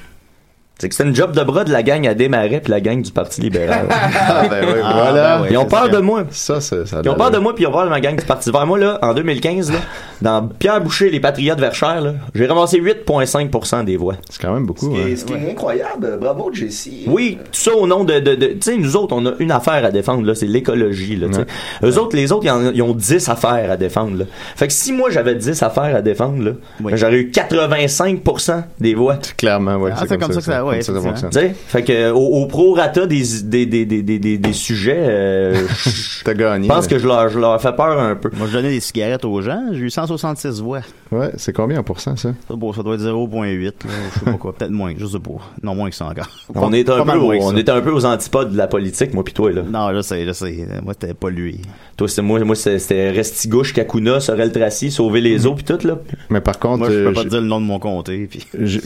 [0.78, 3.02] c'est que c'est une job de bras de la gang à Desmarais puis la gang
[3.02, 3.88] du Parti libéral.
[4.28, 5.38] Ah, ben oui, Ah, voilà.
[5.38, 6.24] ben oui, Ils ont peur de moi.
[6.32, 8.16] Ça, ça, ça Ils ont peur de moi puis ils ont peur de ma gang
[8.18, 8.66] du Parti vert.
[8.66, 9.78] Moi, là, en 2015, là,
[10.22, 14.16] dans Pierre Boucher, les Patriotes Verchères, là, j'ai ramassé 8,5% des voix.
[14.30, 15.16] C'est quand même beaucoup, Ce qui est- hein.
[15.18, 16.18] ce qui est incroyable.
[16.20, 16.90] Bravo, Jesse.
[17.08, 19.52] Oui, tout ça au nom de, de, de- tu sais, nous autres, on a une
[19.52, 21.46] affaire à défendre, là, c'est l'écologie, là, tu sais.
[21.84, 24.26] Eux autres, les autres, ils, en- ils ont 10 affaires à défendre, là.
[24.56, 28.94] Fait que si moi, j'avais 10 affaires à défendre, là, ben, j'aurais eu 85% des
[28.96, 29.18] voix.
[29.38, 29.92] Clairement, ouais.
[29.96, 31.30] Ah, c'est comme ça que ça- ouais, comme ça fonctionne.
[31.32, 34.98] Tu sais, fait que, au, au prorata des, des, des, des, des, des, des sujets,
[35.00, 35.66] euh,
[36.24, 36.68] T'as gagné.
[36.68, 38.30] je pense que je leur, je leur fais peur un peu.
[38.38, 40.82] Moi, je donnais des cigarettes aux gens, j'ai eu 166 voix.
[41.12, 42.34] Ouais, c'est combien en pourcent, ça?
[42.48, 43.72] Ça, bon, ça doit être 0.8, là,
[44.14, 45.32] je sais pas quoi, peut-être moins, je sais pas.
[45.64, 46.30] Non, moins que ça encore.
[46.56, 47.58] On est un peu, on ça.
[47.58, 49.62] est un peu aux antipodes de la politique, moi pis toi, là.
[49.70, 50.68] Non, je sais, je sais.
[50.84, 51.60] Moi, c'était pas lui.
[51.98, 56.00] Toi, c'était moi, moi, c'était- Restigouche, Kakuna, Sorel Tracy, Sauver les eaux pis tout, là.
[56.30, 58.28] Mais par contre, Moi, je peux euh, pas te dire le nom de mon comté.
[58.30, 58.46] Puis...
[58.60, 58.82] Ju-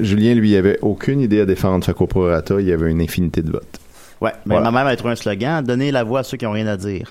[0.00, 1.84] Julien, lui, il avait aucune idée à défendre.
[1.84, 3.78] Fait qu'au prorata, il y avait une infinité de votes.
[4.20, 4.70] Ouais, mais Voilà.
[4.70, 6.76] ma mère avait trouvé un slogan donner la voix à ceux qui ont rien à
[6.76, 7.10] dire.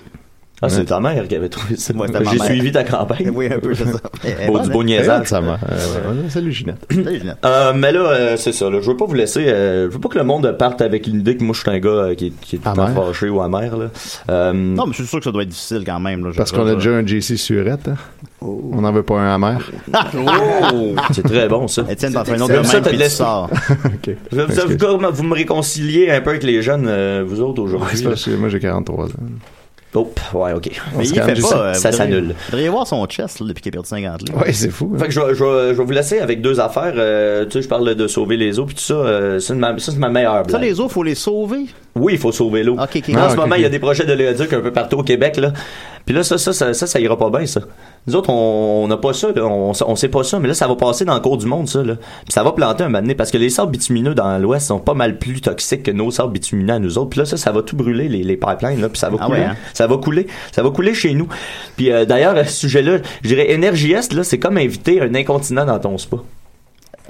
[0.64, 1.92] Ah, c'est ta mère qui avait trouvé ça.
[1.94, 3.30] Ouais, J'ai suivi ta campagne.
[3.34, 3.98] Oui, un peu, c'est ça.
[4.46, 5.26] Beau, du beau niaisage.
[5.26, 5.38] Ça.
[5.38, 6.28] Euh.
[6.28, 6.86] Salut, Ginette.
[6.88, 7.36] Salut, Ginette.
[7.44, 8.70] Euh, mais là, euh, c'est ça.
[8.70, 9.44] Là, je veux pas vous laisser.
[9.48, 11.80] euh, je veux pas que le monde parte avec l'idée que moi, je suis un
[11.80, 13.76] gars euh, qui, est- qui est tout le temps fâché ou amer.
[13.76, 13.86] Là.
[14.30, 16.24] Euh, Non, mais je suis sûr que ça doit être difficile quand même.
[16.24, 17.88] Là, Parce qu'on a déjà un JC surette.
[17.88, 17.96] hein?
[18.40, 19.60] On n'en veut pas un amer.
[20.16, 21.84] oh, c'est très bon ça.
[21.88, 23.50] Étienne, t'en fais un autre de ça, même, puis tu sors.
[24.30, 28.04] Vous, vous- me réconciliez un peu avec les jeunes, euh, vous autres, aujourd'hui.
[28.38, 29.10] moi, j'ai 43 ans.
[29.94, 30.70] Oh, ouais, ok.
[30.96, 31.34] Mais il fait pas.
[31.34, 32.28] ça- euh, ça vous devriez- s'annule.
[32.28, 34.40] Vous devriez voir son chest là, depuis qu'il a perdu 50 livres.
[34.40, 34.90] Ouais, c'est fou.
[34.94, 34.98] hein.
[34.98, 36.94] Fait que je, vais- je, vais- je vais vous laisser avec deux affaires.
[36.96, 38.94] Euh, tu sais, je parle de sauver les eaux puis tout ça.
[38.94, 41.66] euh, c'est ma- ça, c'est ma meilleure Ça, les eaux, faut les sauver?
[41.94, 42.74] Oui, il faut sauver l'eau.
[42.80, 43.08] Ok, ok.
[43.08, 44.96] Là, en Ah, ce moment, il y a des projets de l'éduc un peu partout
[44.98, 45.36] au Québec.
[45.36, 45.52] Là.
[46.04, 47.60] Puis là, ça, ça, ça, ça, ça ira pas bien, ça.
[48.06, 49.28] Nous autres, on n'a pas ça.
[49.36, 50.38] On, on sait pas ça.
[50.40, 51.82] Mais là, ça va passer dans le cours du monde, ça.
[51.82, 51.94] Là.
[51.96, 53.14] Puis ça va planter un moment donné.
[53.14, 56.32] Parce que les sables bitumineux dans l'Ouest sont pas mal plus toxiques que nos sables
[56.32, 57.10] bitumineux à nous autres.
[57.10, 58.80] Puis là, ça, ça va tout brûler, les, les pipelines.
[58.80, 59.42] Là, puis ça va Ah couler.
[59.42, 59.56] hein?
[59.74, 60.26] Ça va couler.
[60.50, 61.28] Ça va couler chez nous.
[61.76, 65.64] Puis euh, d'ailleurs, à ce sujet-là, je dirais Est, là, c'est comme inviter un incontinent
[65.64, 66.16] dans ton spa.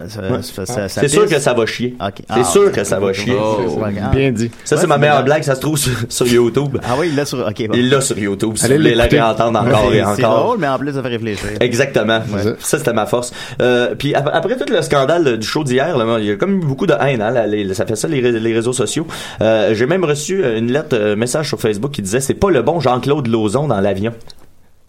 [0.01, 0.09] Ouais.
[0.43, 1.95] ça C'est sûr que ça va chier.
[2.17, 3.37] C'est Ah, sûr que ça va chier.
[3.39, 3.79] Oh.
[3.85, 4.09] Ah.
[4.09, 4.51] Bien dit.
[4.65, 5.25] Ça, Ouais, c'est ma c'est meilleure bien.
[5.25, 5.43] blague.
[5.43, 6.79] Ça se trouve sur, sur YouTube.
[6.83, 7.39] Ah oui, il l'a sur.
[7.41, 7.75] Ok, bon.
[7.75, 10.45] Il l'a sur YouTube, si Allez vous voulez la réentendre encore C'est- et C'est encore.
[10.45, 11.49] drôle, mais en plus, ça fait réfléchir.
[11.61, 12.21] Exactement.
[12.39, 12.79] C'est ça.
[12.79, 13.33] C'était ma force.
[13.61, 16.65] Euh, puis ap- après tout le scandale du show d'hier, il y a comme eu
[16.65, 17.21] beaucoup de haine.
[17.21, 19.07] Hein, là, les- ça fait ça les, ré- les réseaux sociaux.
[19.43, 22.63] Euh, J'ai même reçu une lettre, euh, message sur Facebook qui disait c'est pas le
[22.63, 24.13] bon Jean-Claude Lauzon dans l'avion.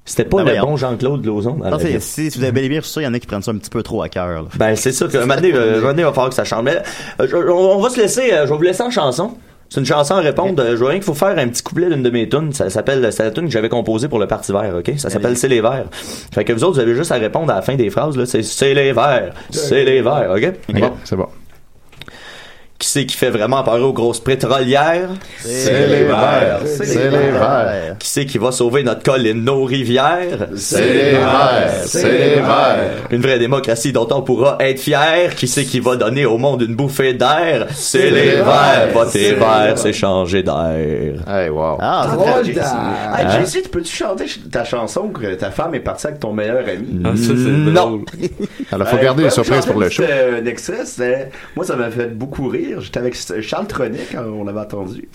[0.06, 0.66] C'était pas Ben le voyons.
[0.66, 3.14] bon Jean-Claude Lauzon Non, si, si vous avez bel et bien ça, il y en
[3.14, 4.28] a qui prennent ça un petit peu trop à cœur.
[4.28, 4.48] là.
[4.58, 6.36] Ben c'est ça que un moment donné, euh, un moment donné, il va falloir que
[6.36, 6.64] ça change.
[6.64, 6.78] Mais
[7.22, 9.32] euh, je- on, on va se laisser, euh, je vais vous laisser en chanson.
[9.70, 10.64] C'est une chanson à répondre.
[10.70, 12.54] Je vois rien qu'il faut faire un petit couplet d'une de mes tunes.
[12.54, 14.92] Ça s'appelle, c'est la tune que j'avais composée pour le Parti Vert, ok?
[14.98, 15.86] Ça s'appelle C'est les Verts.
[15.92, 18.26] Fait que vous autres, vous avez juste à répondre à la fin des phrases, là.
[18.28, 19.34] C'est C'est les Verts.
[19.50, 20.54] C'est les Verts, ok?
[20.70, 20.92] Ok, Bon.
[21.06, 21.28] c'est bon.
[22.84, 25.08] Qui c'est qui fait vraiment peur aux grosses pétrolières?
[25.40, 26.60] C'est les verts.
[26.66, 27.96] C'est les verts.
[27.98, 30.50] Qui c'est qui va sauver notre colline, nos rivières?
[30.58, 31.72] C'est les verts.
[31.86, 32.80] C'est les verts.
[33.10, 35.34] Une vraie démocratie dont on pourra être fier.
[35.34, 37.68] Qui c'est qui va donner au monde une bouffée d'air?
[37.72, 38.90] C'est les verts.
[38.94, 41.14] Voter vert, c'est changer d'air.
[41.26, 41.78] Hey, wow.
[41.80, 43.16] Ah, c'est Drôle très- de- Hein?
[43.18, 46.34] Hey, Jesse, tu peux-tu chanter ch- ta chanson que ta femme est partie avec ton
[46.34, 47.00] meilleur ami?
[47.06, 48.02] Ah, ça, c'est Non.
[48.74, 50.04] Alors, faut Euh, garder les surprises pour le show.
[50.04, 52.72] c'était Un extrait, moi, ça m'a fait beaucoup rire.
[52.82, 55.10] J'étais avec Charles Tronic quand on l'avait entendu.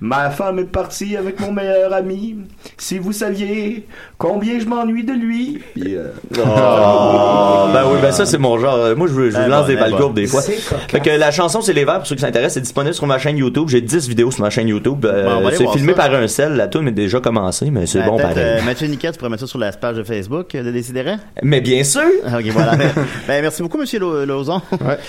[0.00, 2.36] Ma femme est partie avec mon meilleur ami.
[2.76, 3.86] Si vous saviez
[4.18, 5.60] combien je m'ennuie de lui.
[5.74, 8.74] Puis, euh, Oh, ben oui, ben ça c'est mon genre.
[8.76, 9.96] Euh, Moi je, veux- je Eh lance bon, des eh balles bon.
[9.98, 10.42] courbes des fois.
[10.42, 13.18] Fait que la chanson c'est les verts pour ceux qui s'intéressent, c'est disponible sur ma
[13.18, 13.68] chaîne YouTube.
[13.68, 15.04] J'ai 10 vidéos sur ma chaîne YouTube.
[15.04, 16.08] Euh, Bon, c'est filmé ça.
[16.08, 18.34] par un sel, la tune est déjà commencée, mais c'est Ben, bon pareil.
[18.38, 21.16] euh, Mathieu Niquet, tu pourrais mettre ça sur la page de Facebook de Décideret?
[21.42, 22.02] Mais bien sûr.
[22.26, 22.72] Ah, Ok, voilà.
[23.28, 24.60] ben, merci beaucoup, Monsieur Lo- Lauzon.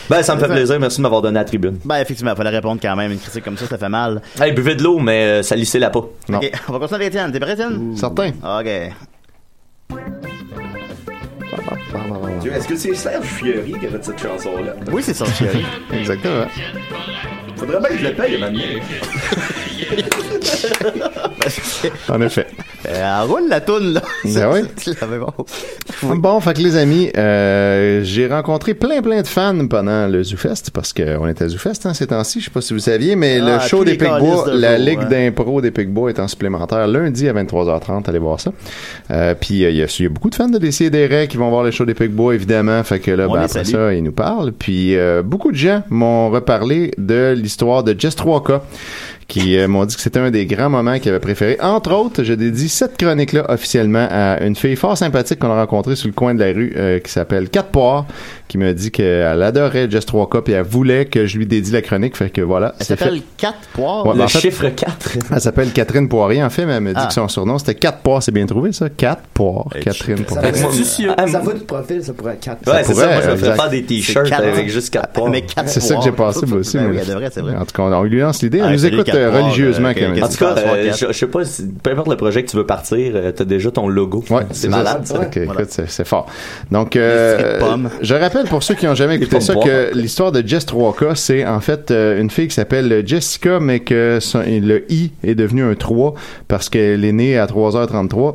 [0.09, 1.77] Ben ça me fait plaisir, merci de m'avoir donné la tribune.
[1.85, 3.11] Ben, effectivement, il fallait répondre quand même.
[3.11, 4.21] Une critique comme ça, ça fait mal.
[4.41, 6.05] Hey, buvez de l'eau, mais euh, salissez-la pas.
[6.29, 6.37] Non.
[6.37, 7.31] Ok, on va continuer avec Étienne.
[7.31, 7.95] T'es prêt, Étienne?
[7.97, 8.29] Certain.
[8.29, 8.69] Ok.
[12.41, 14.75] Dieu, Est-ce que c'est Serge Fiori qui a fait cette chanson-là?
[14.91, 15.65] Oui, c'est Serge Fiori.
[15.93, 16.45] Exactement.
[17.57, 18.61] Faudrait bien que je le paye maintenant.
[22.09, 22.47] En effet.
[22.87, 24.01] Euh, elle roule la toune, là.
[24.25, 24.61] Ben oui.
[26.03, 26.15] Bon.
[26.15, 30.71] Bon, fait que les amis, euh, j'ai rencontré plein plein de fans pendant le ZooFest
[30.73, 32.39] parce qu'on était à ZooFest hein, ces temps-ci.
[32.39, 34.77] Je sais pas si vous saviez, mais Ah, le show tous des Picbois, de la
[34.77, 35.07] ligue hein.
[35.09, 38.07] d'impro des Picbois est en supplémentaire lundi à 23h30.
[38.07, 38.51] Allez voir ça.
[39.11, 41.63] Euh, puis euh, il y, y a beaucoup de fans de DCDR qui vont voir
[41.63, 42.83] le show des Picbois évidemment.
[42.83, 44.51] Fait que là, ben, après ça, ils nous parlent.
[44.51, 48.59] Puis euh, beaucoup de gens m'ont reparlé de l'histoire de Jess 3K
[49.27, 51.57] qui euh, m'ont dit que c'était un des grands moments qu'ils avaient préféré.
[51.61, 55.95] Entre autres, je dédie cette chronique-là officiellement à une fille fort sympathique qu'on a rencontrée
[55.95, 58.05] sur le coin de la rue euh, qui s'appelle Cat Poire,
[58.47, 61.81] qui m'a dit qu'elle adorait Just 3K et elle voulait que je lui dédie la
[61.81, 62.15] chronique.
[62.15, 64.05] Fait que voilà, Elle s'appelle 4 poires.
[64.05, 65.17] Ouais, Le en fait, chiffre 4.
[65.33, 67.07] Elle s'appelle Catherine Poirier, en fait, mais elle m'a dit Ah.
[67.07, 68.23] que son surnom c'était 4 Poires.
[68.23, 68.89] C'est bien trouvé, ça?
[68.89, 69.65] 4 Poires.
[69.81, 70.51] Catherine Ça Poirier.
[70.61, 72.67] pourrait- Ah, Sa photo de profil, ça pourrait être 4.
[72.71, 73.07] Ouais, c'est ça.
[73.07, 75.29] Moi, je me ferais faire des t-shirts avec juste 4 points.
[75.29, 76.03] Mais quatre C'est ça que poires.
[76.03, 76.77] j'ai pensé, moi aussi.
[76.77, 77.55] Ben oui, vrai.
[77.57, 78.59] En tout cas, on lui lance l'idée.
[78.61, 80.23] Ah, Elle nous écoute euh, Poires, religieusement, euh, quand même.
[80.23, 82.65] En tout cas, euh, je, sais pas, si- peu importe le projet que tu veux
[82.65, 84.23] partir, t'as déjà ton logo.
[84.29, 85.01] Ouais, c'est ça, malade.
[85.03, 85.43] c'est- ça.
[85.43, 86.27] écoute, c'est, fort.
[86.71, 91.15] Donc, je rappelle pour ceux qui n'ont jamais écouté ça que l'histoire de Jess 3K,
[91.15, 95.35] c'est en fait euh, une fille qui s'appelle Jessica, mais que son- le I est
[95.35, 96.13] devenu un 3
[96.47, 98.33] parce qu'elle est née à 3h33.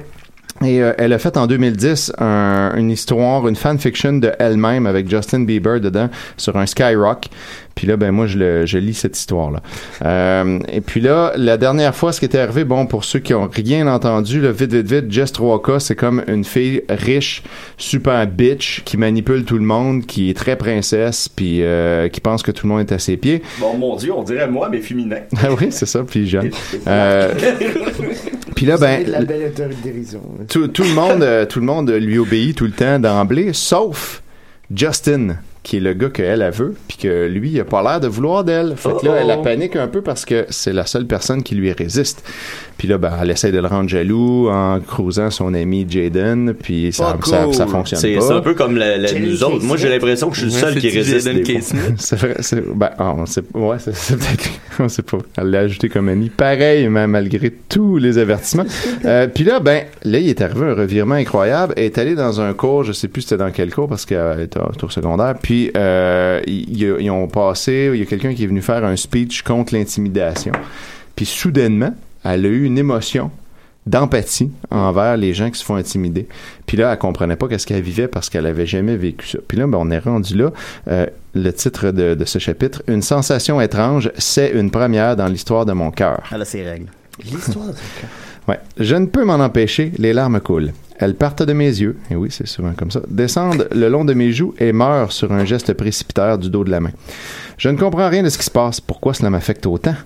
[0.64, 5.08] Et euh, elle a fait en 2010 un- une histoire, une fanfiction de elle-même avec
[5.10, 7.26] Justin Bieber dedans sur un Skyrock.
[7.74, 9.60] Puis là, ben moi, je, le, je lis cette histoire-là.
[10.04, 13.32] Euh, et puis là, la dernière fois, ce qui était arrivé, bon, pour ceux qui
[13.32, 17.42] ont rien entendu, là, vite, vite, vite, Jess 3K, c'est comme une fille riche,
[17.78, 22.42] super bitch, qui manipule tout le monde, qui est très princesse, puis euh, qui pense
[22.42, 23.40] que tout le monde est à ses pieds.
[23.58, 25.20] Bon, mon Dieu, on dirait moi, mais féminin.
[25.42, 26.50] Ah oui, c'est ça, puis jeune.
[28.62, 30.22] Puis là, ben, de la belle autodérision.
[30.48, 34.22] tout, tout le monde, euh, tout le monde lui obéit tout le temps d'emblée, sauf
[34.72, 38.00] Justin, qui est le gars qu'elle elle veut, puis que lui, il a pas l'air
[38.00, 38.74] de vouloir d'elle.
[38.76, 41.54] Fait que là, elle la panique un peu parce que c'est la seule personne qui
[41.54, 42.24] lui résiste.
[42.78, 46.92] Puis là, ben, elle essaie de le rendre jaloux en croisant son ami Jaden, puis
[46.92, 47.54] ça, ça, cool.
[47.54, 48.20] ça fonctionne C'est pas.
[48.22, 49.64] c'est un peu comme la- nous autres.
[49.64, 51.30] Moi, j'ai l'impression que je suis le seul qui résiste.
[51.98, 54.50] C'est vrai, c'est, ben, ah, on sait, ouais, c'est, peut-être,
[54.80, 55.18] on sait pas.
[55.36, 56.28] Elle l'a ajouté comme ami.
[56.28, 58.64] Pareil, mais malgré tous les avertissements.
[59.04, 61.74] Euh, puis là, ben, là, il est arrivé un revirement incroyable.
[61.76, 64.40] Elle est allée dans un cours, je sais plus c'était dans quel cours parce qu'elle
[64.40, 65.34] était au tour secondaire.
[65.42, 69.42] Puis, euh, ils, ont passé, il y a quelqu'un qui est venu faire un speech
[69.42, 70.53] contre l'intimidation.
[71.16, 71.94] Puis, soudainement,
[72.24, 73.30] elle a eu une émotion
[73.86, 76.28] d'empathie envers les gens qui se font intimider.
[76.66, 79.38] Puis là, elle comprenait pas qu'est-ce qu'elle vivait parce qu'elle avait jamais vécu ça.
[79.46, 80.53] Puis là, ben, on est rendu là.
[80.88, 85.66] Euh, le titre de, de ce chapitre, Une sensation étrange, c'est une première dans l'histoire
[85.66, 86.22] de mon cœur.
[86.32, 86.86] Elle a ses règles.
[87.24, 87.72] L'histoire de
[88.48, 88.59] Ouais.
[88.78, 90.72] Je ne peux m'en empêcher, les larmes coulent.
[91.03, 94.14] Elles partent de mes yeux, et oui, c'est souvent comme ça, descendent le long de
[94.14, 96.92] mes joues et meurent sur un geste précipitaire du dos de la main.
[97.59, 98.80] Je ne comprends rien de ce qui se passe.
[98.80, 99.96] Pourquoi cela m'affecte autant?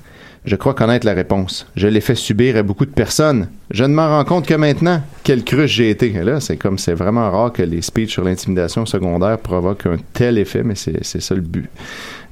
[0.47, 1.67] Je crois connaître la réponse.
[1.77, 3.49] Je l'ai fait subir à beaucoup de personnes.
[3.71, 5.03] Je ne m'en rends compte que maintenant.
[5.23, 6.15] Quelle cruche j'ai été.
[6.15, 9.99] Et là, c'est comme c'est vraiment rare que les speeches sur l'intimidation secondaire provoquent un
[10.15, 11.69] tel effet, mais c'est ça le but.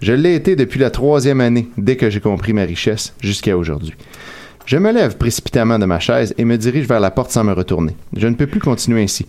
[0.01, 3.95] Je l'ai été depuis la troisième année, dès que j'ai compris ma richesse, jusqu'à aujourd'hui.
[4.67, 7.53] Je me lève précipitamment de ma chaise et me dirige vers la porte sans me
[7.53, 7.95] retourner.
[8.17, 9.27] Je ne peux plus continuer ainsi.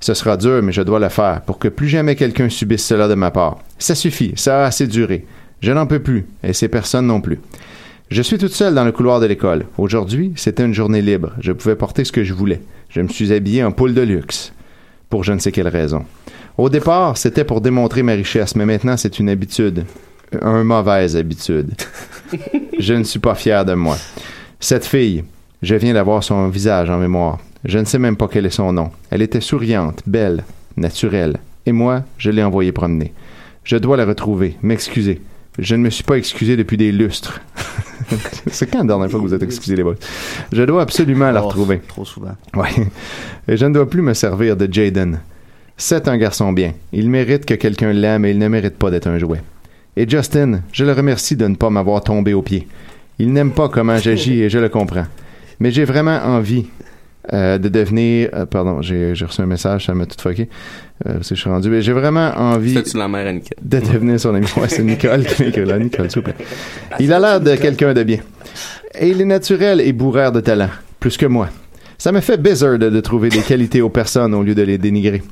[0.00, 3.06] Ce sera dur, mais je dois le faire pour que plus jamais quelqu'un subisse cela
[3.06, 3.58] de ma part.
[3.78, 5.24] Ça suffit, ça a assez duré.
[5.60, 7.38] Je n'en peux plus, et ces personnes non plus.
[8.10, 9.66] Je suis toute seule dans le couloir de l'école.
[9.78, 11.30] Aujourd'hui, c'était une journée libre.
[11.38, 12.60] Je pouvais porter ce que je voulais.
[12.90, 14.52] Je me suis habillé en poule de luxe.
[15.08, 16.04] Pour je ne sais quelle raison.
[16.58, 19.84] Au départ, c'était pour démontrer ma richesse, mais maintenant, c'est une habitude.
[20.40, 21.70] Un mauvaise habitude.
[22.78, 23.96] Je ne suis pas fier de moi.
[24.62, 25.24] Cette fille,
[25.60, 27.40] je viens d'avoir son visage en mémoire.
[27.64, 28.92] Je ne sais même pas quel est son nom.
[29.10, 30.44] Elle était souriante, belle,
[30.76, 31.38] naturelle.
[31.66, 33.12] Et moi, je l'ai envoyée promener.
[33.64, 35.20] Je dois la retrouver, m'excuser.
[35.58, 37.40] Je ne me suis pas excusé depuis des lustres.
[38.52, 39.96] C'est quand la dernière fois que vous êtes excusé, les boys?
[40.52, 41.80] Je dois absolument la Oh, retrouver.
[41.88, 42.36] Trop souvent.
[42.54, 42.86] Ouais.
[43.48, 45.18] Et je ne dois plus me servir de Jaden.
[45.76, 46.72] C'est un garçon bien.
[46.92, 49.42] Il mérite que quelqu'un l'aime et il ne mérite pas d'être un jouet.
[49.96, 52.68] Et Justin, je le remercie de ne pas m'avoir tombé aux pieds.
[53.22, 55.06] Il n'aime pas comment j'agis et je le comprends.
[55.60, 56.66] Mais j'ai vraiment envie
[57.32, 58.30] euh, de devenir...
[58.34, 60.48] euh, pardon, j'ai reçu un message, ça m'a tout fucké.
[61.06, 61.68] Euh, parce que je suis rendu...
[61.70, 63.56] mais J'ai vraiment envie C'était-tu la mère à Nickel?
[63.62, 64.46] de devenir son ami?
[64.56, 65.78] Ouais, c'est Nicole qui là.
[65.78, 66.34] Nicole, s'il vous plaît.
[66.98, 68.18] Il a l'air de quelqu'un de bien.
[68.98, 70.70] Et il est naturel et bourreur de talent.
[70.98, 71.48] Plus que moi.
[71.98, 74.78] Ça me fait bizarre de, de trouver des qualités aux personnes au lieu de les
[74.78, 75.22] dénigrer.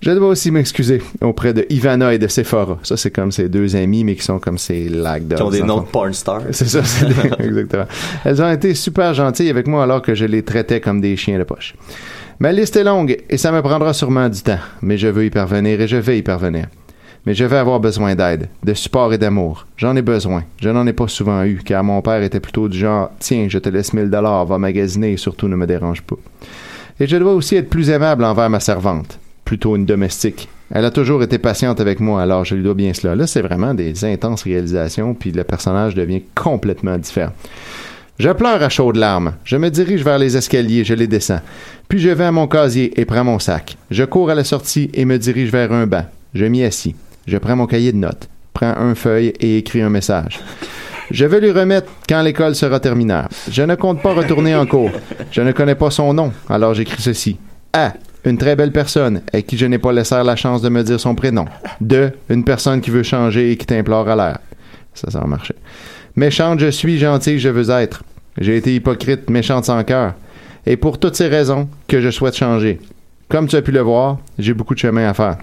[0.00, 2.78] Je dois aussi m'excuser auprès de Ivana et de Sephora.
[2.82, 5.62] Ça, c'est comme ses deux amis, mais qui sont comme ses lag Qui ont des
[5.62, 6.42] noms de porn stars.
[6.52, 7.86] C'est ça, c'est des- exactement.
[8.24, 11.38] Elles ont été super gentilles avec moi alors que je les traitais comme des chiens
[11.38, 11.74] de poche.
[12.38, 15.30] Ma liste est longue et ça me prendra sûrement du temps, mais je veux y
[15.30, 16.66] parvenir et je vais y parvenir.
[17.24, 19.66] Mais je vais avoir besoin d'aide, de support et d'amour.
[19.78, 20.44] J'en ai besoin.
[20.60, 23.58] Je n'en ai pas souvent eu, car mon père était plutôt du genre Tiens, je
[23.58, 26.16] te laisse 1000 dollars, va magasiner et surtout ne me dérange pas.
[27.00, 30.50] Et je dois aussi être plus aimable envers ma servante, plutôt une domestique.
[30.70, 33.14] Elle a toujours été patiente avec moi, alors je lui dois bien cela.
[33.14, 37.32] Là, c'est vraiment des intenses réalisations, puis le personnage devient complètement différent.
[38.18, 39.34] Je pleure à chaudes larmes.
[39.44, 41.40] Je me dirige vers les escaliers, je les descends.
[41.88, 43.76] Puis je vais à mon casier et prends mon sac.
[43.90, 46.04] Je cours à la sortie et me dirige vers un banc.
[46.34, 46.96] Je m'y assis.
[47.26, 50.40] Je prends mon cahier de notes, prends un feuille et écris un message.
[51.10, 53.22] Je vais lui remettre quand l'école sera terminée.
[53.48, 54.90] Je ne compte pas retourner en cours.
[55.30, 57.36] Je ne connais pas son nom, alors j'écris ceci.
[57.72, 57.92] A.
[58.26, 60.98] Une très belle personne à qui je n'ai pas laissé la chance de me dire
[60.98, 61.44] son prénom.
[61.80, 62.10] 2.
[62.28, 64.38] Une personne qui veut changer et qui t'implore à l'air.
[64.94, 65.54] Ça, ça va marcher.
[66.16, 68.02] Méchante je suis, gentille je veux être.
[68.38, 70.14] J'ai été hypocrite, méchante sans cœur.
[70.66, 72.80] Et pour toutes ces raisons que je souhaite changer.
[73.28, 75.38] Comme tu as pu le voir, j'ai beaucoup de chemin à faire.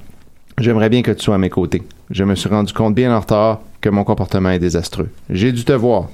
[0.57, 1.83] J'aimerais bien que tu sois à mes côtés.
[2.11, 5.09] Je me suis rendu compte bien en retard que mon comportement est désastreux.
[5.29, 6.09] J'ai dû te voir.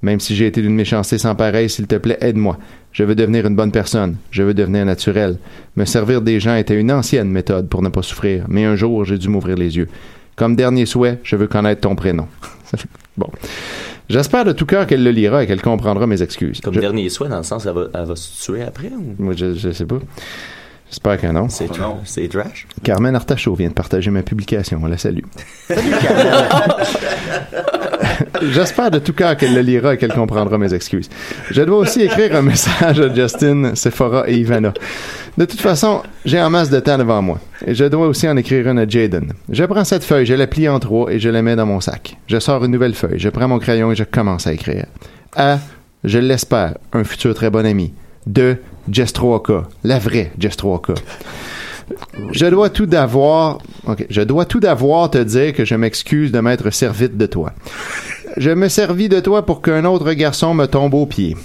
[0.00, 2.58] Même si j'ai été d'une méchanceté sans pareil, s'il te plaît, aide-moi.
[2.94, 4.16] Je veux devenir une bonne personne.
[4.30, 5.36] Je veux devenir naturel.
[5.76, 9.04] Me servir des gens était une ancienne méthode pour ne pas souffrir, mais un jour,
[9.04, 9.88] j'ai dû m'ouvrir les yeux.
[10.36, 12.26] Comme dernier souhait, je veux connaître ton prénom.
[13.16, 13.28] bon.
[14.08, 16.60] J'espère de tout cœur qu'elle le lira et qu'elle comprendra mes excuses.
[16.60, 19.14] Comme dernier souhait, dans le sens, elle va, elle va se tuer après ou?
[19.18, 19.98] Moi, je, je sais pas.
[20.90, 21.48] J'espère que non.
[21.48, 22.68] C'est tra- c'est trash?
[22.84, 24.78] Carmen Artachaud vient de partager ma publication.
[24.82, 25.24] On la salue.
[28.42, 31.08] J'espère de tout cœur qu'elle le lira et qu'elle comprendra mes excuses.
[31.50, 34.72] Je dois aussi écrire un message à Justin, Sephora et Ivana.
[35.38, 37.38] De toute façon, j'ai un masse de temps devant moi.
[37.66, 39.32] Et je dois aussi en écrire une à Jaden.
[39.48, 41.80] Je prends cette feuille, je la plie en trois et je la mets dans mon
[41.80, 42.16] sac.
[42.26, 44.86] Je sors une nouvelle feuille, je prends mon crayon et je commence à écrire.
[45.36, 45.58] A.
[46.02, 47.92] Je l'espère, un futur très bon ami.
[48.26, 48.58] 2.
[48.90, 50.94] Jess 3K, la vraie Jess 3K.
[52.32, 56.40] Je dois tout d'avoir, ok, je dois tout d'avoir te dire que je m'excuse de
[56.40, 57.52] m'être servite de toi.
[58.36, 61.36] Je me servis de toi pour qu'un autre garçon me tombe aux pieds.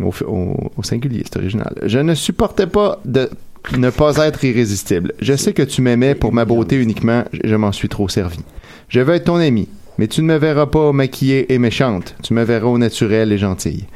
[0.00, 1.74] Au, au- au singulier, c'est original.
[1.84, 3.30] Je ne supportais pas de
[3.76, 5.12] ne pas être irrésistible.
[5.20, 8.40] Je sais que tu m'aimais pour ma beauté uniquement, je m'en suis trop servi.
[8.88, 9.68] Je veux être ton ami,
[9.98, 12.14] mais tu ne me verras pas maquillée et méchante.
[12.22, 13.86] Tu me verras au naturel et gentille.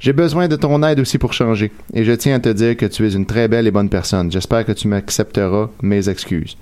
[0.00, 2.86] J'ai besoin de ton aide aussi pour changer, et je tiens à te dire que
[2.86, 4.32] tu es une très belle et bonne personne.
[4.32, 6.56] J'espère que tu m'accepteras mes excuses.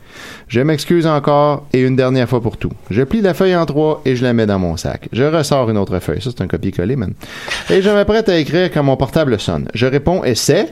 [0.46, 2.72] Je m'excuse encore et une dernière fois pour tout.
[2.90, 5.08] Je plie la feuille en trois et je la mets dans mon sac.
[5.12, 6.20] Je ressors une autre feuille.
[6.20, 7.14] Ça, c'est un copier-coller, man.
[7.70, 9.68] Et je m'apprête à écrire quand mon portable sonne.
[9.72, 10.68] Je réponds et c'est...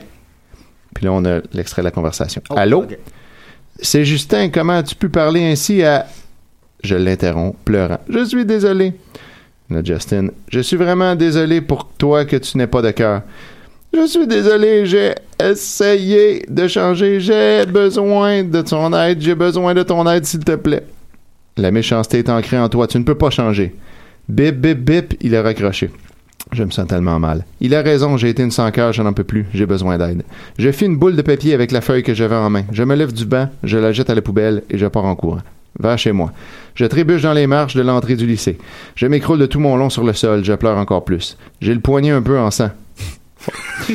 [0.93, 2.41] Puis là, on a l'extrait de la conversation.
[2.55, 2.85] Allô?
[3.81, 6.05] C'est Justin, comment as-tu pu parler ainsi à...
[6.83, 7.99] Je l'interromps, pleurant.
[8.09, 8.93] Je suis désolé.
[9.69, 13.21] Là, Justin, je suis vraiment désolé pour toi que tu n'aies pas de cœur.
[13.93, 15.13] Je suis désolé, j'ai
[15.43, 17.19] essayé de changer.
[17.19, 19.21] J'ai besoin de ton aide.
[19.21, 20.83] J'ai besoin de ton aide, s'il te plaît.
[21.57, 22.87] La méchanceté est ancrée en toi.
[22.87, 23.75] Tu ne peux pas changer.
[24.27, 25.89] Bip, bip, bip, il a raccroché.
[26.51, 27.45] Je me sens tellement mal.
[27.61, 30.23] Il a raison, j'ai été une sans cœur, je n'en peux plus, j'ai besoin d'aide.
[30.57, 32.63] Je fis une boule de papier avec la feuille que j'avais en main.
[32.71, 35.15] Je me lève du banc, je la jette à la poubelle et je pars en
[35.15, 35.41] courant.
[35.79, 36.31] Vers chez moi.
[36.75, 38.57] Je trébuche dans les marches de l'entrée du lycée.
[38.95, 41.37] Je m'écroule de tout mon long sur le sol, je pleure encore plus.
[41.61, 42.69] J'ai le poignet un peu en sang.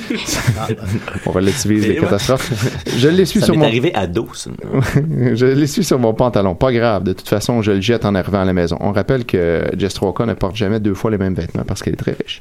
[1.26, 2.50] On relativise les catastrophes.
[2.96, 3.64] Je l'essuie sur mon...
[3.64, 4.50] arrivé à dos, ça.
[5.34, 6.54] je l'essuie sur mon pantalon.
[6.54, 7.04] Pas grave.
[7.04, 8.76] De toute façon, je le jette en arrivant à la maison.
[8.80, 11.94] On rappelle que Jess Troca ne porte jamais deux fois les mêmes vêtements parce qu'elle
[11.94, 12.40] est très riche.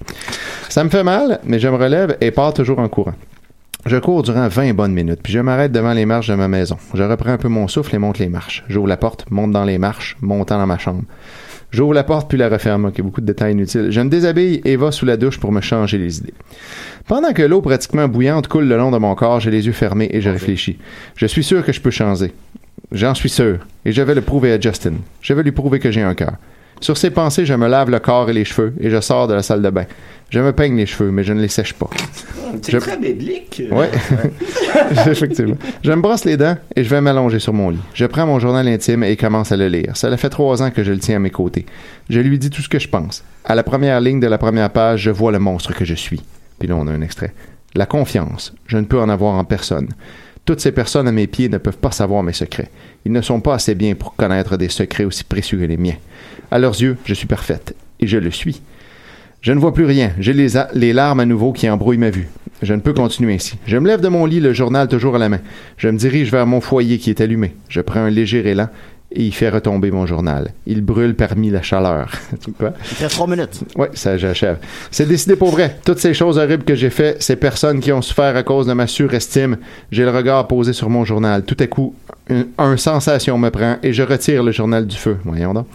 [0.70, 3.16] Ça me fait mal, mais je me relève et pars toujours en courant.
[3.86, 6.78] Je cours durant 20 bonnes minutes, puis je m'arrête devant les marches de ma maison.
[6.94, 8.64] Je reprends un peu mon souffle et monte les marches.
[8.70, 11.04] J'ouvre la porte, monte dans les marches, montant dans ma chambre.
[11.70, 12.86] J'ouvre la porte puis la referme.
[12.86, 13.92] Ok, beaucoup de détails inutiles.
[13.92, 16.34] Je me déshabille et va sous la douche pour me changer les idées.
[17.08, 20.08] Pendant que l'eau pratiquement bouillante coule le long de mon corps, j'ai les yeux fermés
[20.12, 20.78] et je réfléchis.
[21.18, 22.32] Je suis sûr que je peux changer.
[22.94, 23.60] J'en suis sûr.
[23.84, 24.94] Et je vais le prouver à Justin.
[25.20, 26.38] Je vais lui prouver que j'ai un cœur.
[26.84, 29.34] Sur ces pensées, je me lave le corps et les cheveux et je sors de
[29.34, 29.86] la salle de bain.
[30.30, 31.90] Je me peigne les cheveux, mais je ne les sèche pas.
[32.62, 33.62] C'est Je- très biblique.
[33.72, 33.90] Ouais.
[35.10, 35.56] Effectivement.
[35.82, 37.80] Je me brosse les dents et je vais m'allonger sur mon lit.
[37.94, 39.96] Je prends mon journal intime et commence à le lire.
[39.96, 41.66] Cela fait trois ans que je le tiens à mes côtés.
[42.10, 43.24] Je lui dis tout ce que je pense.
[43.46, 46.22] À la première ligne de la première page, je vois le monstre que je suis.
[46.60, 47.34] Puis là, on a un extrait.
[47.76, 48.54] La confiance.
[48.68, 49.88] Je ne peux en avoir en personne.
[50.46, 52.70] Toutes ces personnes à mes pieds ne peuvent pas savoir mes secrets.
[53.06, 55.96] Ils ne sont pas assez bien pour connaître des secrets aussi précieux que les miens.
[56.54, 57.76] À leurs yeux, je suis parfaite.
[58.00, 58.62] Et je le suis.
[59.42, 60.12] Je ne vois plus rien.
[60.20, 62.28] J'ai les, les larmes à nouveau qui embrouillent ma vue.
[62.62, 63.56] Je ne peux continuer ainsi.
[63.66, 65.40] Je me lève de mon lit, le journal toujours à la main.
[65.78, 67.56] Je me dirige vers mon foyer qui est allumé.
[67.70, 68.70] Je prends un léger élan
[69.14, 70.50] et il fait retomber mon journal.
[70.66, 72.12] Il brûle parmi la chaleur.
[72.44, 72.74] Tu vois?
[72.92, 73.62] Il reste trois minutes.
[73.78, 74.58] Oui, ça, j'achève.
[74.92, 75.78] C'est décidé pour vrai.
[75.86, 78.74] Toutes ces choses horribles que j'ai fait, ces personnes qui ont souffert à cause de
[78.74, 79.58] ma surestime,
[79.92, 81.44] j'ai le regard posé sur mon journal.
[81.44, 81.96] Tout à coup,
[82.30, 85.18] un, un sensation me prend et je retire le journal du feu.
[85.24, 85.68] Voyons donc.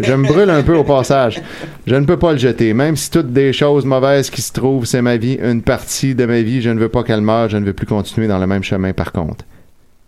[0.00, 1.40] Je me brûle un peu au passage.
[1.86, 2.74] Je ne peux pas le jeter.
[2.74, 6.24] Même si toutes des choses mauvaises qui se trouvent, c'est ma vie, une partie de
[6.26, 8.46] ma vie, je ne veux pas qu'elle meure, je ne veux plus continuer dans le
[8.46, 9.44] même chemin par contre.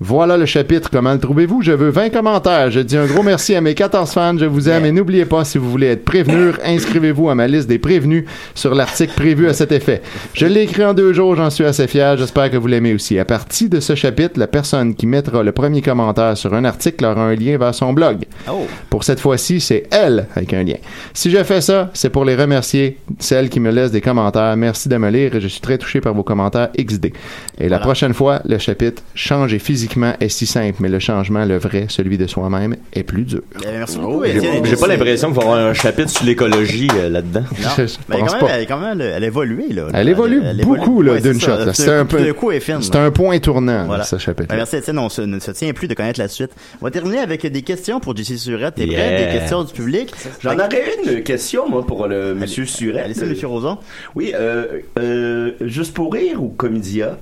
[0.05, 0.91] Voilà le chapitre.
[0.91, 1.63] Comment le trouvez-vous?
[1.63, 2.73] Je veux 20 commentaires.
[2.73, 4.37] Je dis un gros merci à mes 14 fans.
[4.37, 7.69] Je vous aime et n'oubliez pas, si vous voulez être prévenu, inscrivez-vous à ma liste
[7.69, 8.25] des prévenus
[8.57, 10.03] sur l'article prévu à cet effet.
[10.35, 11.37] Je l'ai écrit en deux jours.
[11.37, 12.17] J'en suis assez fier.
[12.17, 13.17] J'espère que vous l'aimez aussi.
[13.17, 17.05] À partir de ce chapitre, la personne qui mettra le premier commentaire sur un article
[17.05, 18.25] aura un lien vers son blog.
[18.51, 18.67] Oh.
[18.91, 20.79] Pour cette fois-ci, c'est elle avec un lien.
[21.15, 24.57] Si je fais ça, c'est pour les remercier, celles qui me laissent des commentaires.
[24.57, 27.13] Merci de me lire et je suis très touché par vos commentaires XD.
[27.61, 29.61] Et la prochaine fois, le chapitre Changer
[29.93, 33.43] physiquement est si simple, mais le changement, le vrai, celui de soi-même, est plus dur.
[33.63, 34.65] Eh, merci Oh, beaucoup, j'ai Étienne.
[34.65, 37.45] j'ai pas l'impression qu'il va y avoir un chapitre sur l'écologie euh, là-dedans.
[37.63, 37.85] Non.
[38.09, 39.89] Mais quand même, elle, quand même, elle, elle évolue, là.
[39.93, 41.49] Elle évolue beaucoup là, Ouais, d'une shot.
[41.57, 41.73] là.
[41.75, 43.05] C'est un là.
[43.05, 44.05] un point tournant, Voilà.
[44.05, 44.49] ce chapitre.
[44.49, 46.51] Ben, merci Étienne, on se, ne se tient plus de connaître la suite.
[46.81, 48.77] On va terminer avec des questions pour JC Surette.
[48.77, 48.97] T'es prêt?
[48.97, 49.27] Yeah.
[49.33, 50.13] Des questions du public?
[50.41, 53.03] J'en aurais une question, moi, pour le monsieur Suret.
[53.03, 53.79] Allez, c'est monsieur Roson.
[54.15, 57.19] Oui, euh, euh, juste pour rire ou comédia?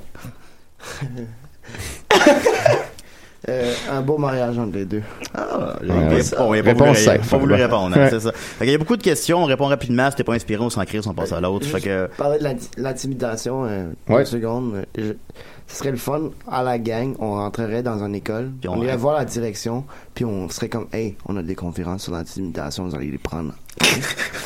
[3.48, 5.00] Euh, un beau mariage entre les deux.
[5.34, 6.00] Ah, Il y a pas-
[6.44, 7.62] bon, il y a pas voulu- il y a safe, pas voulu ouais.
[7.64, 8.10] répondre, hein, Ouais.
[8.10, 8.32] c'est ça.
[8.32, 10.68] Fait qu'il y a beaucoup de questions, on répond rapidement, si t'es pas inspiré, on
[10.68, 11.66] s'en crée, on passe à l'autre.
[11.66, 14.20] Fait que, Parler de l'inti- l'intimidation, euh, Ouais.
[14.20, 14.74] une seconde.
[14.76, 15.14] euh, je-
[15.70, 17.14] ce serait le fun à la gang.
[17.20, 20.68] On rentrerait dans une école, Puis on- on, irait voir la direction, puis on serait
[20.68, 23.52] comme, hey, on a des conférences sur l'intimidation, vous allez les prendre.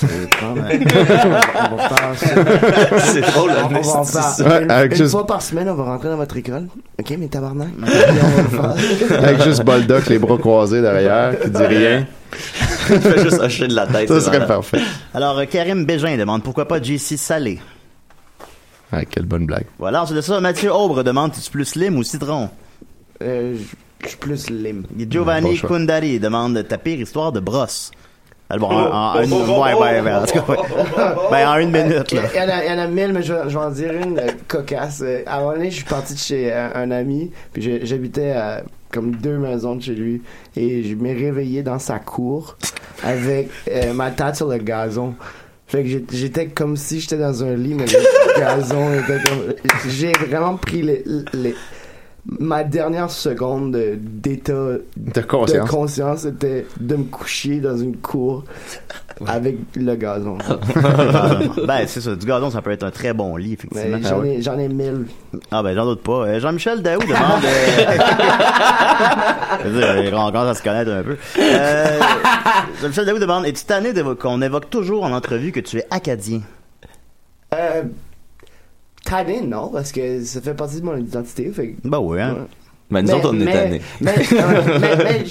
[0.00, 0.60] Vous allez les prendre.
[0.62, 1.68] hein.
[1.72, 2.98] on va faire ça.
[3.00, 4.34] C'est drôle, On- on va en faire.
[4.38, 6.66] Une, Ouais, avec une juste- fois par semaine, on va rentrer dans votre école.
[7.00, 7.68] Ok, mais tabarnak.
[7.68, 8.42] Puis on va
[8.74, 9.24] le faire.
[9.24, 12.06] Avec juste Boldoc, les bras croisés derrière, qui dit rien.
[12.90, 14.08] Il fait juste hocher de la tête.
[14.08, 14.80] Ça serait parfait.
[15.14, 17.60] Alors, euh, Karim Bégin demande pourquoi pas JC Salé?
[18.96, 19.64] Ah, quelle bonne blague.
[19.78, 22.48] Voilà, ensuite de ça, Mathieu Aubre demande tu plus slim ou citron?
[23.22, 23.56] Euh,
[24.02, 24.84] je suis plus lime.
[24.98, 25.68] Et Giovanni Bon.
[25.68, 27.90] Kundari demande ta pire histoire de brosse?
[28.50, 30.58] Alors, bon, en, en- une, ouais, ouais, ouais, en tout cas, ouais.
[31.30, 32.44] Ben, en une minute, Il y, là.
[32.44, 34.18] en a, il y en a mille, mais je, vais- je vais en dire une
[34.18, 35.00] euh, cocasse.
[35.02, 38.32] Euh, À un moment donné, je suis parti de chez euh, un ami, puis j'habitais
[38.32, 40.22] à comme deux maisons de chez lui,
[40.56, 42.56] et je m'ai réveillé dans sa cour
[43.02, 45.14] avec euh, ma tête sur le gazon.
[45.66, 49.22] Fait que j'étais comme si j'étais dans un lit, mais le gazon était.
[49.88, 51.02] J'ai vraiment pris les,
[51.32, 51.54] les-
[52.26, 54.52] ma dernière seconde de- d'état
[54.96, 55.68] De conscience.
[55.70, 58.44] conscience, c'était de me coucher dans une cour
[59.26, 60.38] avec le gazon.
[61.66, 62.16] ben, c'est ça.
[62.16, 63.98] Du gazon, ça peut être un très bon lit, effectivement.
[63.98, 65.06] Mais j'en ai, j'en ai mille.
[65.50, 66.26] Ah, ben, j'en doute pas.
[66.26, 67.44] Euh, Jean-Michel Daou demande.
[69.66, 71.16] euh, on commence à se connaître un peu.
[71.38, 72.00] Euh,
[72.80, 76.40] Jean-Michel Daou demande Es-tu tanné d'évo- qu'on évoque toujours en entrevue que tu es acadien?
[77.54, 77.82] Euh,
[79.04, 81.50] tanné, non, parce que ça fait partie de mon identité.
[81.50, 81.74] Fait...
[81.84, 82.46] Ben oui, hein.
[82.90, 83.80] Mais nous autres, on est tannés.
[84.00, 84.14] Mais,
[84.96, 85.24] mais-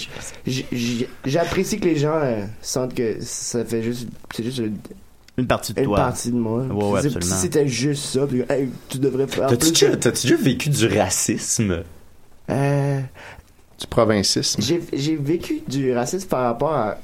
[1.25, 4.07] j'apprécie que les gens euh, sentent que ça fait juste.
[4.33, 4.77] C'est juste une,
[5.37, 5.97] une partie de une toi.
[5.97, 6.61] partie de moi.
[6.63, 7.35] Ouais, ouais, Si- absolument.
[7.35, 9.47] Si c'était juste ça, puis hey, tu devrais faire.
[9.47, 11.83] T'as-tu plus déjà, déjà vécu du racisme?
[12.49, 12.99] Euh,
[13.79, 14.61] Du provincisme.
[14.61, 16.97] j'ai, j'ai vécu du racisme par rapport à.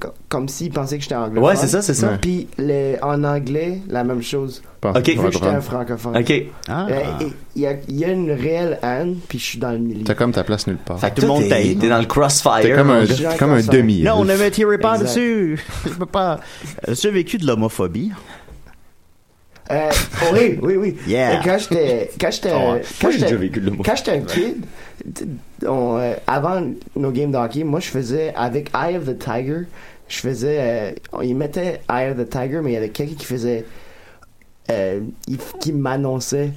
[0.00, 1.42] Co- Comme s'ils pensaient que j'étais anglophone.
[1.42, 2.08] Ouais, c'est ça, c'est ça.
[2.12, 2.18] Ouais.
[2.20, 4.62] Puis les- en anglais, la même chose.
[4.80, 5.08] Pense- Ok.
[5.08, 6.16] Vu que j'étais un francophone.
[6.16, 6.32] Ok.
[6.68, 6.86] Ah.
[6.90, 7.02] Euh,
[7.56, 10.04] Il y, a, il y a une réelle haine, puis je suis dans le milieu.
[10.04, 10.98] T'as comme ta place nulle part.
[10.98, 12.58] Fait que Tout le monde t'es, dans le crossfire.
[12.60, 13.04] T'es comme un,
[13.38, 14.02] comme un demi.
[14.02, 15.06] Non, on ne me tirez pas Exact.
[15.06, 15.64] dessus.
[15.86, 16.40] Je peux pas.
[16.86, 18.10] As-tu vécu de l'homophobie
[19.70, 19.90] Euh,
[20.32, 20.96] oui, oui, oui.
[21.06, 21.40] Yeah.
[21.40, 23.10] Et Quand j'étais, quand j'étais, Oh, quand
[23.96, 24.64] j'étais, un kid,
[25.66, 26.62] on, euh, avant
[26.96, 29.62] nos games de hockey, moi je faisais avec Eye of the Tiger,
[30.08, 30.92] je faisais, euh,
[31.22, 33.64] ils mettaient Eye of the Tiger, mais il y avait quelqu'un qui faisait,
[34.70, 36.50] euh, il- qui m'annonçait,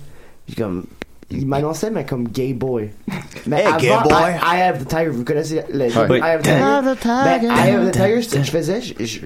[0.58, 0.86] comme,
[1.32, 2.89] il m'annonçait mais comme gay boy.
[3.47, 4.12] Mais Hey, avant, gay boy.
[4.14, 6.20] Eye, Eye of the Tiger, vous connaissez le Ouais.
[6.20, 6.60] Eye of the Tiger?
[6.60, 8.20] Eye of the Tiger.
[8.22, 8.80] The je faisais,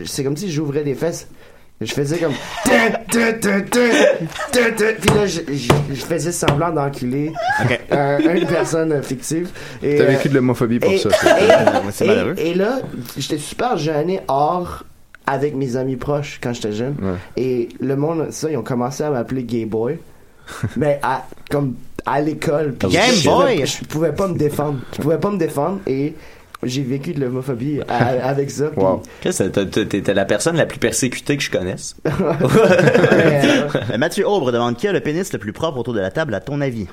[0.05, 1.27] c'est comme si j'ouvrais des fesses.
[1.81, 2.33] Je faisais comme.
[2.63, 3.15] Puis
[5.15, 7.31] là, je, je- je faisais semblant d'enculer
[7.91, 9.49] euh, une personne fictive.
[9.81, 11.09] Et, T'as euh, vécu de l'homophobie pour et- ça.
[11.09, 12.35] et- c'est malheureux.
[12.37, 12.79] Et là,
[13.17, 14.83] j'étais super gêné hors
[15.25, 16.95] avec mes amis proches quand j'étais jeune.
[17.01, 17.17] Ouais.
[17.37, 19.97] Et le monde, ça, ils ont commencé à m'appeler gay boy.
[20.75, 21.75] mais à, comme
[22.05, 22.75] à l'école.
[22.79, 23.65] Game je, boy!
[23.65, 24.79] Je, je pouvais pas me défendre.
[24.95, 26.13] Je pouvais pas me défendre et
[26.63, 28.69] j'ai vécu de l'homophobie avec ça.
[28.75, 29.01] Wow.
[29.21, 31.95] Qu'est-ce que t'es- t'es- T'étais la personne la plus persécutée que je connaisse.
[33.97, 36.39] Mathieu Aubre demande qui a le pénis le plus propre autour de la table, à
[36.39, 36.87] ton avis?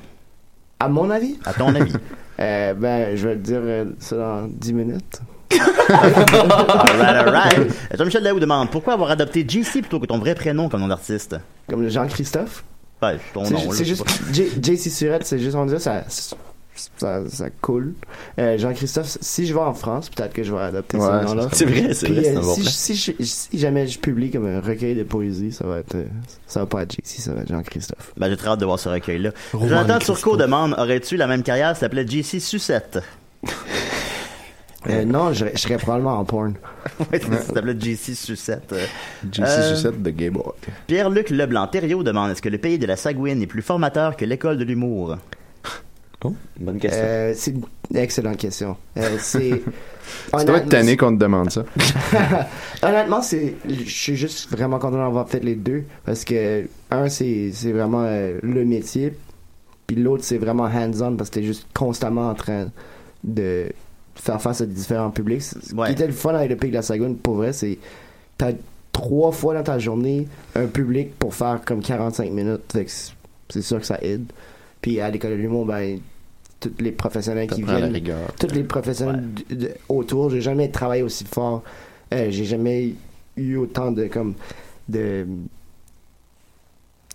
[0.79, 1.93] À mon avis, À ton avis.
[2.39, 5.21] euh, ben, je vais te dire euh, ça dans 10 minutes.
[5.89, 7.71] alright, alright.
[7.97, 11.35] Jean-Michel Daou demande pourquoi avoir adopté JC plutôt que ton vrai prénom comme nom d'artiste?
[11.67, 12.63] Comme le Jean-Christophe?
[13.01, 13.71] Ouais, ton nom.
[13.71, 14.03] c'est juste.
[14.33, 16.03] JC Surette, c'est juste, on dirait, ça,
[16.97, 17.93] ça, ça coule.
[18.39, 21.47] Euh, Jean-Christophe, si je vais en France, peut-être que je vais adopter Ouais, ce nom-là.
[21.51, 24.61] c'est vrai, c'est vrai, c'est euh, si, si, je- si jamais je publie comme un
[24.61, 26.05] recueil de poésie, ça va être, euh,
[26.47, 28.13] ça va pas être JC, ça va être Jean-Christophe.
[28.17, 29.31] Ben, j'ai très hâte de voir ce recueil-là.
[29.53, 31.69] Jonathan Turcot demande Aurais-tu la même carrière?
[31.75, 32.99] Ça s'appelait JC Sucette.
[34.87, 36.53] Euh, non, je, je serais probablement en porn.
[37.11, 38.73] ouais, ça s'appelait JC Sucette.
[39.29, 40.53] JC euh, Sucette de Gay Boy.
[40.87, 44.23] Pierre-Luc Leblanc Thériault demande Est-ce que le pays de la Sagouine est plus formateur que
[44.23, 45.17] l'école de l'humour?
[46.25, 47.01] Oh, bonne question.
[47.03, 48.75] Euh, c'est une excellente question.
[48.97, 49.61] Euh, c'est.
[50.37, 51.63] Tu dois être tanné qu'on te demande ça.
[52.83, 57.51] Honnêtement, c'est, je suis juste vraiment content d'avoir fait les deux parce que un, c'est,
[57.53, 59.13] c'est vraiment euh, le métier,
[59.87, 62.69] puis l'autre, c'est vraiment hands-on parce que t'es juste constamment en train
[63.23, 63.67] de
[64.15, 65.41] faire face à différents publics.
[65.41, 67.77] Ce qui était le fun avec le Pays de la Sagouine, pour vrai, c'est
[68.37, 68.51] t'as
[68.91, 72.61] trois fois dans ta journée un public pour faire comme 45 minutes.
[72.73, 73.13] Fait que c'est-
[73.49, 74.25] c'est sûr que ça aide.
[74.81, 75.99] Puis à l'école de l'humour, ben
[76.59, 78.33] tous les professionnels qui viennent, rigueur.
[78.39, 81.63] tous les professionnels d- d- autour, j'ai jamais travaillé aussi fort.
[82.13, 82.95] Euh, j'ai jamais
[83.37, 84.33] eu autant de comme
[84.89, 85.25] de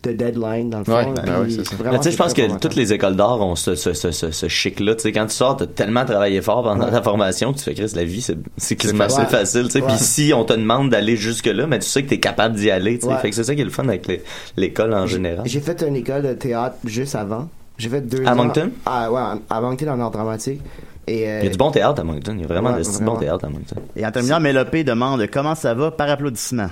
[0.05, 0.92] de deadline dans le fond.
[0.94, 4.30] Ouais, ben oui, je pense que toutes les écoles d'art ont ce, ce, ce, ce,
[4.30, 4.94] ce chic-là.
[4.94, 6.90] Tu sais, quand tu sors, t'as tellement travaillé fort pendant Ouais.
[6.90, 9.80] ta formation que tu fais, Chris, la vie, c'est, c'est quasiment assez facile, tu sais.
[9.82, 9.88] Ouais.
[9.88, 12.98] Puis si on te demande d'aller jusque-là, mais tu sais que t'es capable d'y aller,
[12.98, 13.12] tu sais.
[13.12, 13.18] Ouais.
[13.18, 14.22] Fait que c'est ça qui est le fun avec les-
[14.57, 15.42] l'école en général.
[15.46, 17.48] J'ai fait une école de théâtre juste avant.
[17.78, 18.70] J'ai fait deux À ans- Moncton?
[18.86, 20.61] Ah, ouais, à Moncton en art dramatique.
[21.07, 22.32] Et, euh, Il y a du bon théâtre à Moncton.
[22.36, 23.12] Il y a vraiment Ouais, de vraiment.
[23.14, 23.76] bon théâtre à Moncton.
[23.96, 26.68] Et en terminant, Mélopé demande Comment ça va par applaudissement?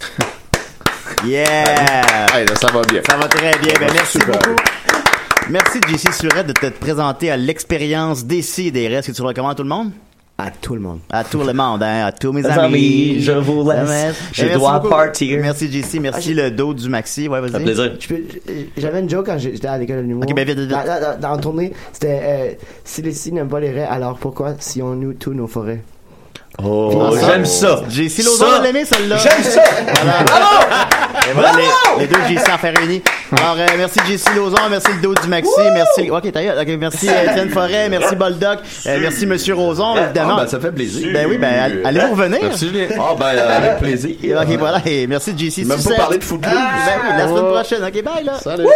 [1.26, 1.64] Yeah!
[2.54, 3.02] ça va bien.
[3.08, 3.72] Ça va très bien.
[3.78, 4.38] Ben, merci Super.
[4.38, 4.56] beaucoup.
[5.50, 9.08] Merci, JC Surette, de te présenter à l'expérience d'ici des restes.
[9.10, 9.90] que tu le recommandes à tout le monde?
[10.38, 10.98] À tout le monde.
[11.10, 12.58] À tout le monde, hein, à tous mes amis.
[12.58, 14.16] amis, je vous laisse.
[14.32, 14.88] Je merci dois beaucoup.
[14.94, 15.38] partir.
[15.40, 16.00] Merci, JC.
[16.00, 17.28] Merci, le dos du maxi.
[17.28, 17.52] Ouais, vas-y.
[17.52, 17.92] Ça fait plaisir.
[18.48, 20.24] Euh, J'avais une joke quand j'étais à l'école de l'humour.
[20.28, 20.68] Ok, ben, vite, vite.
[20.70, 22.50] Dans, dans- dans la tournée, c'était euh,
[22.84, 25.82] si les signes n'aiment pas les raies, alors pourquoi si on nous tous nos forêts?
[26.62, 27.82] Oh, j'aime ça.
[27.88, 28.20] JC
[28.68, 29.16] aimé celle-là.
[29.16, 29.62] J'aime ça.
[30.02, 30.48] Voilà.
[31.28, 33.02] Et voilà les, les deux JC en fait réunis.
[33.36, 36.10] Alors, euh, merci JC Lozon, merci le dos du Maxi, merci.
[36.10, 36.58] Ok, ta gueule.
[36.60, 40.34] Ok, merci euh, Étienne Forêt, merci Boldoc, euh, merci Monsieur Roson, évidemment.
[40.38, 41.08] Ah, ben, ça fait plaisir.
[41.14, 42.38] Ben oui, ben all- allez-vous revenir?
[42.42, 42.70] Merci.
[42.98, 44.10] Ah, ben, euh, avec plaisir.
[44.22, 46.50] Ok, voilà, et merci JC Même pas parler de football.
[46.52, 47.84] Ben oui, la semaine prochaine.
[47.84, 48.34] Ok, bye là.
[48.42, 48.66] Salut.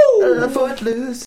[0.53, 1.15] Footloose.